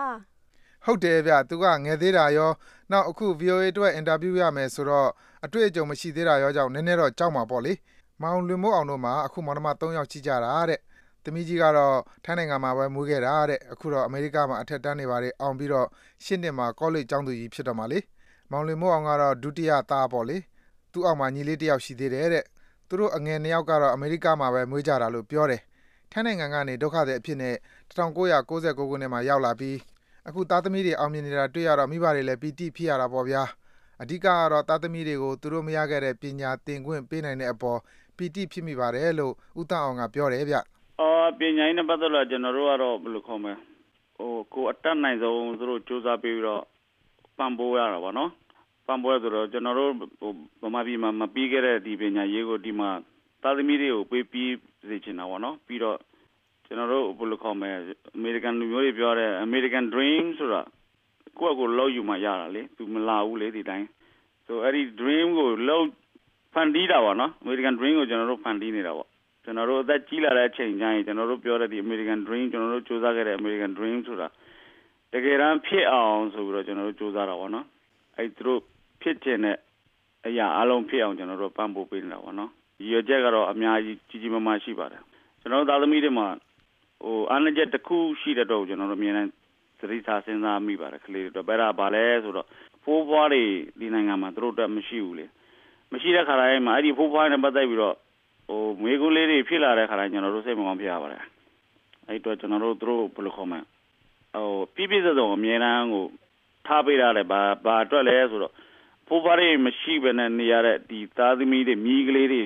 [0.86, 2.52] ဟုတ်တယ်ဗျသူကငယ်သေးတာရော
[2.92, 5.10] နောက်အခု VOA အတွက်အင်တာဗျူးရမယ်ဆိုတော့
[5.46, 7.74] အတွေ့အကြုံမရှိသေးတာရောကြောင့်နည်းနည်းတော့ကြောက်မှာပေါ့လေ
[8.22, 10.80] မောင်လွင်မိုးအောင်တို့မှာအခုမောင်နှမ3ယောက်ရှိကြတာတဲ့
[11.24, 15.88] သမီးကြီးကတော့ထိုင်းနိုင်ငံမှာပဲမွေးခဲ့တာတဲ့အခုတော့အမေရိကမှာအထက်တန်းနေပါတယ်အောင်ပြီးတော့
[16.26, 18.00] ရှစ်နှစ်မှာကောလိပ်ကျောင်းသူကြီးဖြစ်တော့မှာလေ
[18.52, 20.38] မောင်လွင်မိုးအောင်ကတော့ဒုတိယသားပေါ့လေ
[20.94, 22.44] သူ့အောက်မှာညီလေးတစ်ယောက်ရှိသေးတယ်တဲ့
[22.88, 25.62] သူတို့အငယ်နှစ်ယောက်ကတော့အမေရိကမှာပဲမွေးကြတာလို့ပြောတယ်
[26.12, 27.56] ထိုင်းနိုင်ငံကနေဒုက္ခသည်အဖြစ်နဲ့
[27.90, 29.78] 1999ခုနှစ်မှာရောက်လာပြီး
[30.28, 33.44] အခုသားသမီးတွေအောင်မြင်နေတာတွေ့ရတော့မိဘတွေလည်းပီတိဖြစ်ရတာပေါ့ဗျာ
[34.02, 37.80] အဓိကကတော့သားသမီးတွေကိုသူတို့မရခဲ့တဲ့ပညာသင်ခွင့်ပေးနိုင်တဲ့အပေါ်
[38.18, 40.56] ပီတိဖြစ်မိပါတယ်လို့ဦးတန်းအောင်ကပြောတယ်ဗျ
[41.02, 43.54] အော်ပညာရေးနဲ့ပတ်သက်လို့ကျွန်တော်တို့ကတော့ဘယ်လိုခေါ်မလဲ
[44.18, 46.64] ဟိုကိုအတက်နိုင်ဆုံးသူတို့စူးစမ်းပြီးတော့
[47.38, 48.32] ပံ့ပိုးရတာပေါ့နော်
[48.88, 50.32] ပံ့ပိုးရဆိုတော့ကျွန်တော်တို့ဟို
[50.64, 52.90] ဗမာပြည်မှာမပြီးခဲ့တဲ့ဒီပညာရေးကိုဒီမှာ
[53.44, 54.52] သားသမီးတွေကိုပေးပြီး
[54.88, 55.98] စေချင်တာပေါ့နော်ပြီးတော့
[56.66, 57.72] ကျွန်တော်တို့ဘယ်လိုခေါ်မလဲ
[58.16, 60.62] အမေရိကန်လူမျိုးတွေပြောတဲ့ American Dream ဆိုတာ
[61.40, 63.88] ကိုယ့်အကိုလောက်ယူမှရတာလေသူမလာဘူးလေဒီတိုင်း
[64.46, 65.86] ဆိုအဲ့ဒီ dream ကိုလောက်
[66.54, 69.10] ဖန်တီးတာပေါ့နော် American Dream ကိုကျွန်တော်တို့ဖန်တီးနေတာပေါ့
[69.44, 74.28] ကျွန်တော်တို့အသက်ကြီးလာတဲ့အချိန်ကျရင်ကျွန်တော်တို့ပြောတဲ့ဒီ American Dream ကျွန်တော်တို့စူးစမ်းခဲ့တဲ့ American Dream ဆိုတာ
[75.14, 77.66] တကယ်တမ်းဖြစ်အောင်ဆိုပြီးတော့ကျွန်တော်တို့စူးစမ်းတာပေါ့နော်
[78.18, 78.60] အဲ့သူတို့
[79.02, 79.58] ဖြစ်ခြင်းနဲ့
[80.28, 82.50] အရာအလုံးဖြစ်အောင်ကျွန်တော်တို့ပံ့ပိုးပေးနေတာပေါ့နော်
[82.80, 85.02] ရည်ရွယ်ချက်ကတော့အများကြီးကြီးကြီးမားမားရှိပါတယ်
[85.42, 86.28] ကျွန်တော်တို့သားသမီးတွေမှာ
[87.06, 89.28] ဟိုအားနည်းချက်တစ်ခုရှိတဲ့တော့ကျွန်တော်တို့အမြင်နဲ့
[89.80, 92.48] သတိထားစဉ်းစားမိပါတယ်ကလေးတွေတော့ဘယ်ဒါဘာလဲဆိုတော့
[92.84, 93.44] ဖိုးဖွားတွေ
[93.80, 95.26] ဒီနိုင်ငံမှာသူတို့အတွက်မရှိဘူးလေ
[95.92, 97.96] မရှိတဲ့ခါတိုင်းမှာအဲ့ဒီဖိုးဖွားနဲ့ပတ်သက်ပြီးတော့
[98.50, 101.22] ဟိုမေကူလေးတွေဖြစ်လာတဲ့ခါတိုင်းကျွန်တော်တို့စိတ်မကောင်းဖြစ်ရပါတယ်
[102.08, 103.62] အဲ့တော့ကျွန်တော်တို့သူတို့ဘယ်လိုခေါ်မလဲ
[104.36, 106.06] ဟိုပြည့်ပြည့်စုံစုံအမြဲတမ်းကို
[106.68, 108.54] ထားပေးရတယ်ဘာဘာအတွက်လဲဆိုတော့
[109.08, 112.44] ဖိုးဖွားတွေမရှိဘဲနဲ့နေရတဲ့ဒီသားသမီးတွေမိကလေးတွေ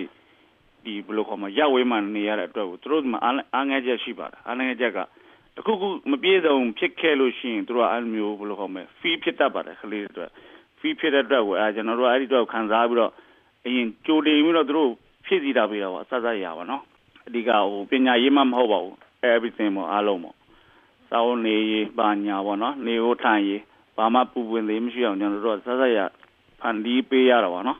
[0.85, 3.19] ဒီဘယ်လိုခေါ်မလဲရဝေးမှနေရတဲ့အတွက်ကိုသူတို့မှာ
[3.53, 4.99] အားငယ်ချက်ရှိပါတယ်အားငယ်ချက်က
[5.55, 10.29] တခုခုမပြေစုံဖြစ်ခဲ့လို့ရှိရင်သူတို့အဲ့လိုမျိုးဘယ်လိုခေါ်မလဲဖီးဖြစ်တတ်ပါတယ်ကလေးတွေအတွက်
[10.79, 13.11] ဖီးဖြစ်တဲ့အတွက်ကိုအဲကျွန်တော်တို့အဲ့ဒီတော့ခံစားပြီးတော့
[13.65, 14.89] အရင်ကြိုတင်ပြီးတော့သူတို့
[15.25, 16.81] ဖြည့်စည်းတာပေးတာပေါ့ဆက်ဆက်ရပါတော့
[17.27, 18.95] အဓိကဟိုပညာရေးမှမဟုတ်ပါဘူး
[19.31, 20.35] everything ပေါ့အားလုံးပေါ့
[21.09, 23.61] စောင်းနေရေးပါညာပေါ့နော်နေဖို့ထိုင်ရေး
[23.97, 25.99] ဘာမှပူပင်သေးမရှိအောင်ကျွန်တော်တို့ဆက်ဆက်ရ
[26.59, 27.79] ဖန်တီးပေးရတာပေါ့နော်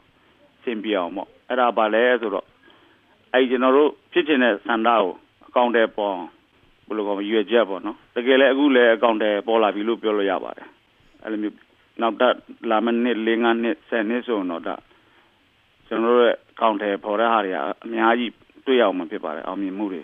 [0.63, 2.45] စင်ပြအောင်ပေါ့အဲ့ဒါပါလဲဆိုတော့
[3.33, 5.05] အဲ့ကျွန်တော်တို့ဖြစ်ချင်တဲ့စန္ဒကို
[5.47, 6.17] အကောင့်ထဲပေါ်
[6.87, 10.67] ဘယ်လိုကောရွေချက်ပေါ့နော်တကယ်လည်းအခုလည်းအကောင့်ထဲပေါ်လာပြီလို့ပြောလို့ရပါတယ်
[11.23, 11.55] အဲ့လိုမျိုး
[12.01, 12.35] နောက်တက်
[12.69, 14.75] လာမယ့်နှစ်၄၅နှစ်၁၀နှစ်ဆိုတော့ဒါ
[15.87, 18.31] ကျွန်တော်တို့ရဲ့အကောင့်ထဲပေါ်တဲ့ဟာတွေကအများကြီး
[18.65, 20.01] တွေ့ရအောင်မှဖြစ်ပါတယ်အောင်မြင်မှုတွေ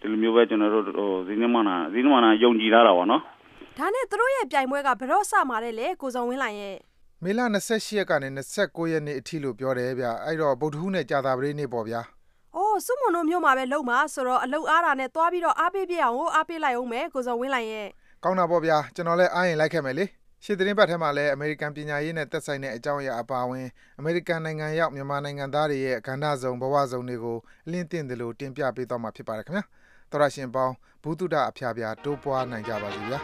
[0.00, 3.22] ဒီလိုမျိုးပဲကျွန်တော်တို့ဟိုဇီနမနာဇီနမနာယုံကြည်ထားတာပေါ့နော်
[3.78, 6.76] ဒါနဲ့သူတို့ရဲ့ပြိုင်ပွဲကဘယ်တော့စမှာလဲလေကိုစုံဝင်းလိုင်ရဲ့
[7.24, 8.28] မေလ28ရက်ကနေ
[8.60, 12.19] 29ရက်နေ့အထိလို့ပြောတယ်ဗျအဲ့တော့ဗုဒ္ဓဟူးနဲ့ကြာသပတေးနေ့ပေါ့ဗျာ။အော်
[12.86, 17.88] စုမွန်တို့မြို့မှာပဲလုံမှာဆိုတော့အလုတ်အားတာနဲ့သွားပြီးတော့အားပေးပြအောင်ကိုအားပေးလိုက်အောင်မယ်ကိုစုံဝင်းလိုင်ရဲ့
[18.24, 20.04] ကောင်းတာပေါ့ဗျာကျွန်တော်လည်းအားရင်လိုက်ခဲ့မယ်လေ
[20.44, 23.66] ရှေ့သတင်းပတ်ထဲမှာလည်းအမေရိကန်ပညာရေးနဲ့သက်ဆိုင်တဲ့အကြောင်းအရာအပါအဝင်
[23.98, 29.64] အမေရိကန်နိုင်ငံရောက်မြန်မာနိုင်ငံသားတွေရဲ့ကဏ္ဍစုံဘဝစုံတွေကိုအလင်းတင်တယ်လို့တင်ပြပေးသွားမှာဖြစ်ပါတယ်ခင်ဗျာ
[30.10, 33.18] တော်ရရှင်ပေါင်းဘူးတုဒအဖျားပြတိုးပွားနိုင်ကြပါစေဗျာ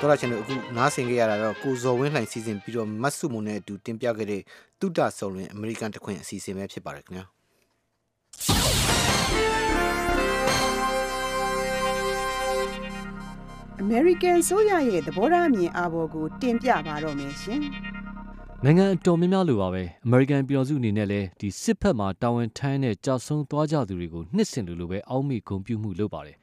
[0.00, 4.42] တော်ရချင်းတို့အခုနားဆင်ကြရတာတော့ကိုဇော်ဝင်းလှိုင်စီစဉ်ပြီးတော့မတ်စုမုံနဲ့အတူတင်ပြခဲ့တဲ့
[4.80, 7.24] တုဒဆုံလွင်အမေရိကန်တခွင်အစီအစဉ်ပဲဖြစ်ပါတယ်ခင်ဗျာ
[13.84, 17.60] American ဆိုရရဲ့သဘောထားအမြင်အာဘော်ကိုတင်ပြပါတော့မယ်ရှင်
[18.64, 26.36] နိုင်ငံအတော်များများလိုပါပဲအမေရိကန်ပြည်တော်စုအနေနဲ့လည်းဒီစစ်ဖက်မှာတာဝန်ထမ်းတဲ့ကြာဆုံးသွားကြသူတွေကိုနှစ်ဆင်လိုလိုပဲအောက်မေ့ဂုဏ်ပြုမှုလုပ်ပါတယ်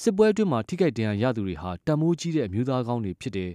[0.00, 3.52] စစ်ပွဲအတွင်းမှာထိခိုက်ဒဏ်ရာရသူတွေဟာတန်မိုးကြီးတဲ့အမျိုးသားကောင်းတွေဖြစ်တယ်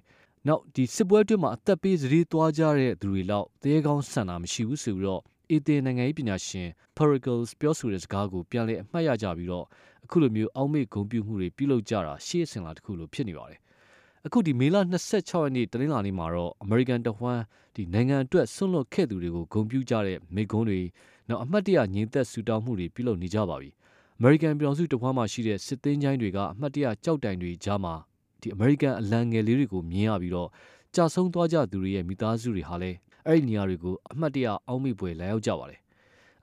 [0.47, 9.65] နောက်ဒီစစ်ပွဲအတွင်းမှာအသက်ပေးစည်သွားကြတဲ့သူတွေလောက်တဲကောင်းဆန္ဒမရှိဘူးဆိုပြီးတော့အေသင်နိုင်ငံရေးပညာရှင် Pericles ပြောဆိုတဲ့စကားကိုပြန်လည်အမှတ်ရကြပြီးတော့
[10.05, 13.59] အခုလိုမျိုးအောက်မေ့ဂုဏ်ပြုမှုတွေပြုလုပ်ကြတာရှေ့အစဉ်လာတစ်ခုလိုဖြစ်နေပါတယ်
[14.25, 14.77] အခုဒီမေလ
[15.13, 17.43] 26ရက်နေ့တနင်္လာနေ့မှာတော့အမေရိကန်တဝန်း
[17.75, 20.79] ဒီနိုင်ငံအတွက်ဆွန့်လွတ်ခဲ့သူတွေကိုဂုဏ်ပြုကြတဲ့မိကွန်းတွေ
[21.27, 23.80] နောက်အမှတ်တရညီသက်ဆူတောင်းမှုတွေပြုလုပ်နေကြပါပြီအ
[24.23, 27.93] မေရိကန်ပြည်ထောင်စုတဝန်းမှာရှိတဲ့စစ်သင်းချိုင်းတွေကအမှတ်တရကြောက်တိုင်တွေကြားမှာ
[28.41, 30.49] ဒီအမေရိကန်အလံငယ်လေးတွေကိုမြင်ရပြီးတော့
[30.95, 35.79] ကြာဆုံးသွားကြသူတွေရဲ့မိသားစုတွေဟာလည်းအဲ့ဒီနေရာတွေကိုအမှတ်တရအောက်မေ့ပွဲလာရောက်ကြပါတယ်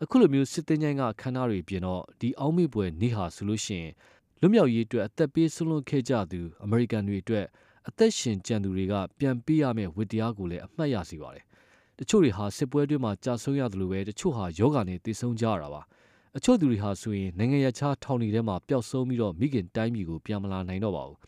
[0.03, 3.93] အခုလိုမျိုးစစ်သင်းချိုင်းကအခမ်းအနားတွေပြင်တော့ဒီအောက်မေ့ပွဲနေ့ဟာဆိုလို့ရှိရင်
[4.41, 7.47] လွတ်မြောက်ရေးအတွက်အသက်ပေးဆွလွန်ခဲ့ကြသူအမေရိကန်တွေအတွက်
[7.88, 11.45] အသက်ရှင်ကြံသူတွေကပြန်ပေးရမယ့်ဝတ္တရားကိုလည်းအမှတ်ရစေပါတယ်။
[11.99, 15.83] တချို့တွေဟာစစ်ပွဲအတွင်းမှာကြာဆုံးရတယ်လို့ပဲတချို့ဟာယောဂာနဲ့တည်ဆုံကြရတာပါ။
[16.37, 21.19] အချို့သူတွေဟာဆိုရင်နိုင်ငံရခြားထောင်တွေထဲမှာပျောက်ဆုံးပြီးတော့မိခင်တိုင်းပြည်ကိုပြန်မလာနိုင်တော့ပါဘူး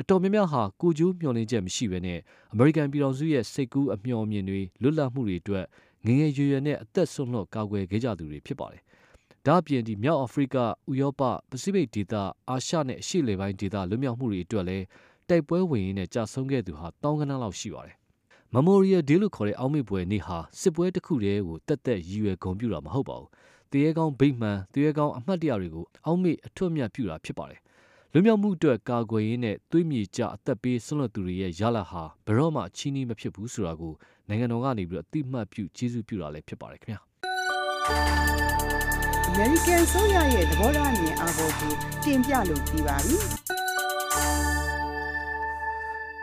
[0.00, 2.18] အတော်များများဟာကိုကျိုးမျှော်လင့်ချက်မရှိဘဲနဲ့
[2.52, 5.64] အမေရိကန်ပြည်တော်စုရဲ့စိတ်ကူးအမျှော်အမြင်တွေလွတ်လပ်မှုတွေအတွက်
[6.06, 8.82] ငငယ်ရွယ်ရွယ်နဲ့အသက်ဆုံးလွတ်ကာကွယ်ခဲ့ကြသူတွေဖြစ်ပါတယ်။
[9.46, 10.56] ဒါ့အပြင်ဒီမြောက်အာဖရိက၊
[10.90, 12.14] ဥရောပ၊ပစိဖိတ်ဒေသ
[12.50, 14.84] အာရှနဲ့အရှေ့လေပိုင်းဒေသလွတ်မြောက်မှုတွေအတွက်လည်း
[15.28, 17.96] တိုက်ပွဲဝင်ရင်းနဲ့ကြာဆုံးခဲ့သူဟာတောင်းကနန်းလောက်ရှိပါတယ်။
[18.54, 23.30] Memorial Day လို့ခေါ်တဲ့အောက်မေ့ပွဲနေ့ဟာစစ်ပွဲတစ်ခုတည်းကိုတက်တက်ရည်ရွယ်ဂုဏ်ပြုတာမဟုတ်ပါဘူး။
[23.72, 27.60] တရေကောင်းဗိမှန်တရေကောင်းအမှတ်တရတွေကိုအောက်မေ့အထွတ်အမြတ်ပြုတာဖြစ်ပါတယ်။
[28.12, 33.94] လွတ်မြောက်မှုအတွက်ကာကွယ်ရင်းနဲ့သွေးမြေကြအသက်ပေးဆွလွတ်သူတွေရဲ့ရလဟာဘရော့မှချီးနှီးမဖြစ်ဘူးဆိုတာကို
[34.28, 37.00] နိုင်ငံတော်ကနေပြီးတော့အတိမတ်ပြုကျေးဇူးပြုတာလည်းဖြစ်ပါတယ်ခင်ဗျာ။
[39.30, 41.72] American ဆိုရရဲ့သဘောထားအမြင်အာဘော်ကို
[42.04, 43.16] တင်ပြလို့ပြီးပါပြီ။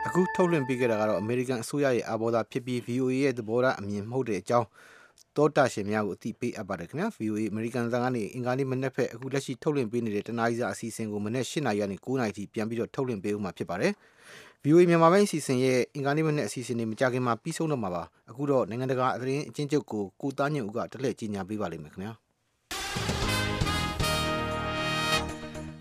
[0.06, 4.68] အခုထုတ်လွှင့်ပေးခဲ့တာကတော့ American အစိုးရရဲ့အာဘော်သားဖြစ်ပြီး VOA ရဲ့သဘောထားအမြင်မဟုတ်တဲ့အကြောင်း
[5.36, 13.92] တောတာရှင်များကိုအသိပေးအပ်ပါတယ်ခင်ဗျာ VOA American သံကနေအင်္ဂါနေ့မနေ့ဖက်အခုလက်ရှိထုတ်လွှင့်ပေးနေတဲ့တနားရီစာအစီအစဉ်ကိုမနေ့၈နာရီကနေ9နာရီထိပြန်ပြီးတော့ထုတ်လွှင့်ပေးဦးမှာဖြစ်ပါတယ်
[14.64, 22.23] VOA မြန်မာပိုင်းအစီအစဉ်ရဲ့အင်္ဂါနေ့မနေ့အစီအစဉ်တွေမကြခင်မှာပြီးဆုံးတော့မှာပါအခုတော့နိုင်ငံတကာအသတင်းအချင်းချုပ်ကိုကိုသားညွန့်ဦးကတလှည့်ကြီးညာပေးပါလိမ့်မယ်ခင်ဗျာ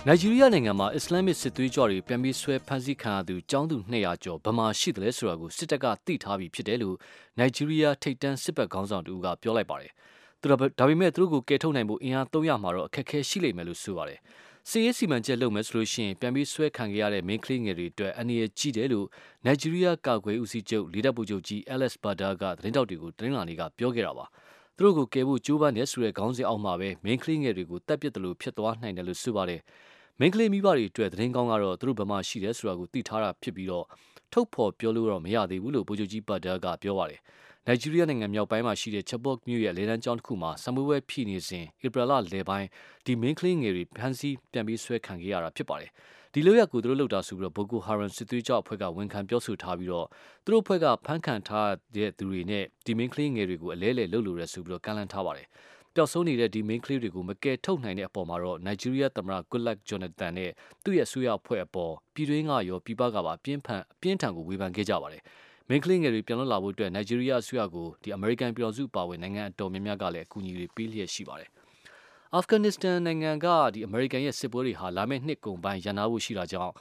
[0.07, 6.95] နိုင်ဂျီးရီးယားနိုင်ငံမှာအစ္စလာမစ်စစ်သွေးကြွတွေပြန်ပြီးဆွဲဖမ်းဆီးခံရသူចောင်းသူ200ကျော်ဗမာရှိတယ်လဲဆိုတာကိုစစ်တပ်ကသိထားပြီးဖြစ်တယ်လို့
[7.37, 9.91] နိုင်ဂျီးရီးယားထိပ်တန်းစစ်ဘက်ခေါင်းဆောင်တူကပြောလိုက်ပါတယ်။
[10.41, 14.19] သူဒါပေမဲ့သူတို့ကိုကယ်ထုတ်နိုင်ဖို့အင်အား300မှာတော့အခက်အခဲရှိလိမ့်မယ်လို့ဆိုပါတယ်။
[14.69, 19.07] စီရေးစီမံချက်လုပ်မယ်ဆိုလို့ရှိရင်ပြန်ပြီးဆွဲခံခဲ့ရတဲ့ main ကလေးငယ်တွေအတွက်အနေရကြီးတယ်လို့
[19.45, 24.25] နိုင်ဂျီးရီးယားကာကွယ်ဦးစီးချုပ်လီဒတ်ဘူချုပ်ကြီး Alex Bader ကသတင်းတောက်တွေကိုတင်းလာနေကပြောခဲ့တာပါ။
[24.77, 29.61] သူတို့ကိုကယ်ဖို့ကြိုးပမ်းနေဆိုတဲ့ခေါင်းစဉ်အောက်မှာပဲ main ကလေးငယ်တွေကိုတပ်ပစ်တယ်လို့ဖြစ်သွားနိုင်တယ်လို့ဆိုပါတယ်။
[30.19, 33.85] မိန်းကလေးမိဘတွေအတွက်သတင်းကောင်းကတော့သူတို့ဘယ်မှာရှိတယ်ဆိုတာကိုသိထားတာဖြစ်ပြီးတော့
[34.33, 37.19] ထုတ်ဖော်ပြောလို့တော့မရသေးဘူးလို့ဗိုလ်ချုပ်ကြီးပတ်ဒါကပြောပါတယ်။
[37.67, 42.67] နိုင်ဂျီးရီးယားနိုင်ငံမြောက်ပိုင်းမှာရှိတဲ့ချက်ဘော့မြို့ရဲ့လေလံကျောင်းတစ်ခုမှာဆမ်မွေးဖြီနေစဉ်ဧပြီလလယ်ပိုင်း
[43.05, 45.91] ဒီမင်းကလေးငယ်တွေဖမ်းဆီးပြန်ပြီးဆွဲခံခဲ့ရတာဖြစ်ပါတယ်။
[46.33, 50.07] ဒီလိုရက်ကိုသူတို့လောက်တာဆိုပြီးတော့ဘိုကိုဟာရန်စစ်သွေးကြောအဖွဲ့ကဝန်ခံပြောဆိုထားပြီးတော့
[50.43, 55.47] သူတို့အဖွဲ့ကဖမ်းခံထားတဲ့သူတွေနဲ့ဒီမင်းကလေးငယ်တွေကိုအလဲလဲလှုပ်လို့ရဆိုပြီးတော့ကန့်လန့်ထားပါတယ်။
[55.95, 60.51] ပျောက်ဆုံးနေတဲ့ဒီ main ကလေးတွေကိုမကယ်ထုတ်နိုင်တဲ့အပေါ်မှာတော့ Nigeria သမ္မတ Goodluck Jonathan နဲ့
[60.83, 65.21] သူ့ရဲ့အစိုးရအဖွဲ့အပေါ်ပြည်တွင်းကရောပြည်ပကပါပြင်းထန်ပြင်းထန်ကိုဝေဖန်ခဲ့ကြပါတယ်။
[65.69, 71.49] main ကလေးငယ်တွေပြန်လွတ်လာဖို့အတွက် Nigeria အစိုးရကိုဒီ American ပြည်တော်စုပါဝင်နိုင်ငံအတော်များများကလည်းအကူအညီတွေပေးလျက်ရှိပါတယ်။
[72.39, 76.73] Afghanistan နိုင်ငံကဒီ American ရဲ့စစ်ပွဲတွေဟာလာမယ့်နှစ်ကုန်ပိုင်းရန်နာဖို့ရှိတာကြောင့်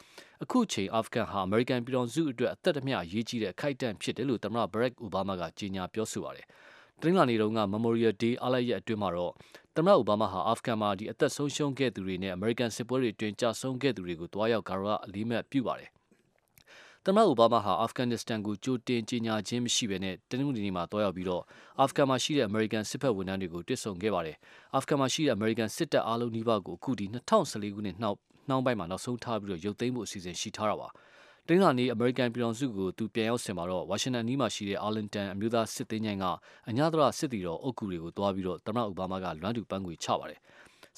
[0.43, 6.47] အခုချိန် Afghan ဟာ American ပြည်တော်စုအတွက်အသက်အမြအရေးကြီးတဲ့အခိုက်အတန့်ဖြစ်တယ်လို့သမ္မတ Barack Obama ကကြေညာပြောဆိုပါတယ်။
[7.05, 9.33] တနင်္လာနေ့တုန်းက Memorial Day အားလပ်ရက်အတွင်းမှာတော့
[9.77, 15.91] သမ္မတအိုဘားမားဟာအာဖဂန်မှာဒီအသက်ဆုံးရှုံးခဲ့သူတွေနဲ့အမေရိကန်စစ်ပွဲတွေအတွင်းကြာဆုံးခဲ့သူတွေကိုတွားရောက်ဂါရဝအလေးမဲ့ပြုပါတယ်။
[17.05, 21.43] သမ္မတအိုဘားမားဟာအာဖဂန်နစ္စတန်ကိုကြိုတင်ကြေညာခြင်းမရှိဘဲနဲ့တနင်္ဂနွေနေ့မှာတွားရောက်ပြီးတော့
[21.81, 24.37] အာဖဂန်မှာရှိတဲ့အမေရိကန်စစ်ဘက်ဝန်ထမ်းတွေကိုတွေ့ဆုံခဲ့ပါတယ်။
[24.75, 30.89] အာဖဂန်မှာရှိတဲ့အမေရိကန်စစ်တပ်အားလုံးနှိပါကိုအခုဒီ2014ခုနှစ်နှောက်နှောင်းပိုင်းမှာနောက်ဆုံးထားပြီးတော့ရုပ်သိမ်းဖို့အစီအစဉ်ရှိထားတာပါ။
[31.49, 36.25] တင်းလာနေအမေရိကန်ပြည်ထောင်စုကိုသူပြန်ရောက်စင်မှာတော့ဝါရှင်တန်နီးမှာရှိတဲ့အာလင်တန်အမျိုးသားစစ်သေးညိုင်က
[36.69, 40.41] အညာတရစစ်တီတော်အုပ်ကူတွေကိုတွားပြီးတော့သမ္မတအိုဘားမားကလွမ်းတူပန်းခွေချပါတယ်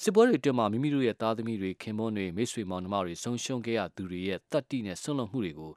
[0.03, 5.71] စစ်ပွဲတွေအတွင်းမှာမိမိတို့ရဲ့သားသမီးတွေခင်မွန်းတွေမိတ်ဆွေမောင်နှမတွေဆုံးရှုံးခဲ့ရသူတွေရဲ့တတ်တိနဲ့ဆွန့်လွတ်မှုတွေကို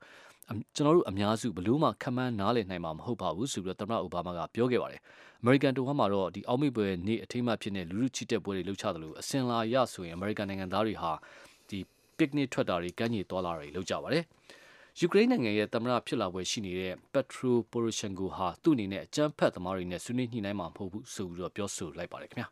[0.74, 5.00] ကျွန်တော်တို့အများစုဘလို့မှခံမှန်းနားလည်နိုင်မှာမဟုတ်ပါဘူးဆိုပြီးတော့သမ္မတအိုဘားမားကပြောခဲ့ပါတယ်
[5.40, 11.12] အမေရိကန်တဝမ်းမှာတော့ဒီအောက်မေ့ပွဲနေ့အထိမ်းအမှတ်ဖြစ်တဲ့လူလူချီတက်ပွဲတွေလှုပ်ချတယ်လို့အစင်လာရဆိုရင်အမေရိကန်နိုင်ငံသားတွေဟာ
[11.68, 11.78] ဒီ
[12.18, 14.24] picnic ထွက်တာတွေကမ်းခြေသွားလာတွေလုပ်ကြပါတယ်
[15.00, 22.48] ယူကရိန်းနိုင်ငံရဲ့သမ္မတဖြစ်လာပွဲရှိနေတဲ့ Petro Poroshenko ဟာသူ့အနေနဲ့အကြမ်းဖက်သမားတွေနဲ့ဆွေးနွေးညှိနှိုင်းမှာမဟုတ်ဘူးဆိုပြီးတော့ပြောဆိုလိုက်ပါတယ်ခင်ဗျာ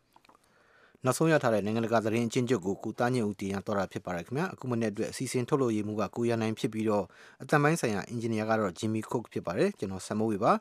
[1.05, 7.05] နောက်ဆုံးရထားတဲ့နိုင်ငံတကာသတင်းအချင်းချုပ်ကိုကုသားညင်ဦးတင်ရတော့တာဖြစ်ပါတယ်ခင်ဗျာအခုမနေ့အတွက်အစီအစဉ်ထုတ်လို့ရမှုကကိုရနိုင်ဖြစ်ပြီးတော့
[7.41, 10.53] အတန်ပိုင်းဆိုင်ရာအင်ဂျင်နီယာကတော့ Jimmy Cook ဖြစ်ပါတယ်ကျွန်တော်ဆမ်မိုးဝေပါ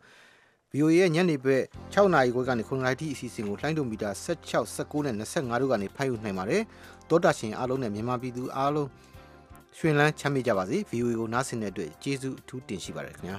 [0.72, 1.62] VOA ရဲ့ညနေဘက်
[1.94, 6.62] 6နာရီခွဲကနေ9နာရီထိအစီအစဉ်ကိုလှိုင်းဒိုမီတာ16 19နဲ့25တို့ကနေဖမ်းယူနိုင်ပါတယ်
[7.10, 8.88] တောတာရှင်အားလုံးနဲ့မြန်မာပြည်သူအားလုံး
[9.78, 13.38] ရွှင်လန်းချမ်းမြေ့ကြပါစေ VOA ကိုနားဆင်တဲ့အတွက်ကျေးဇူးအထူးတင်ရှိပါတယ်ခင်ဗျာ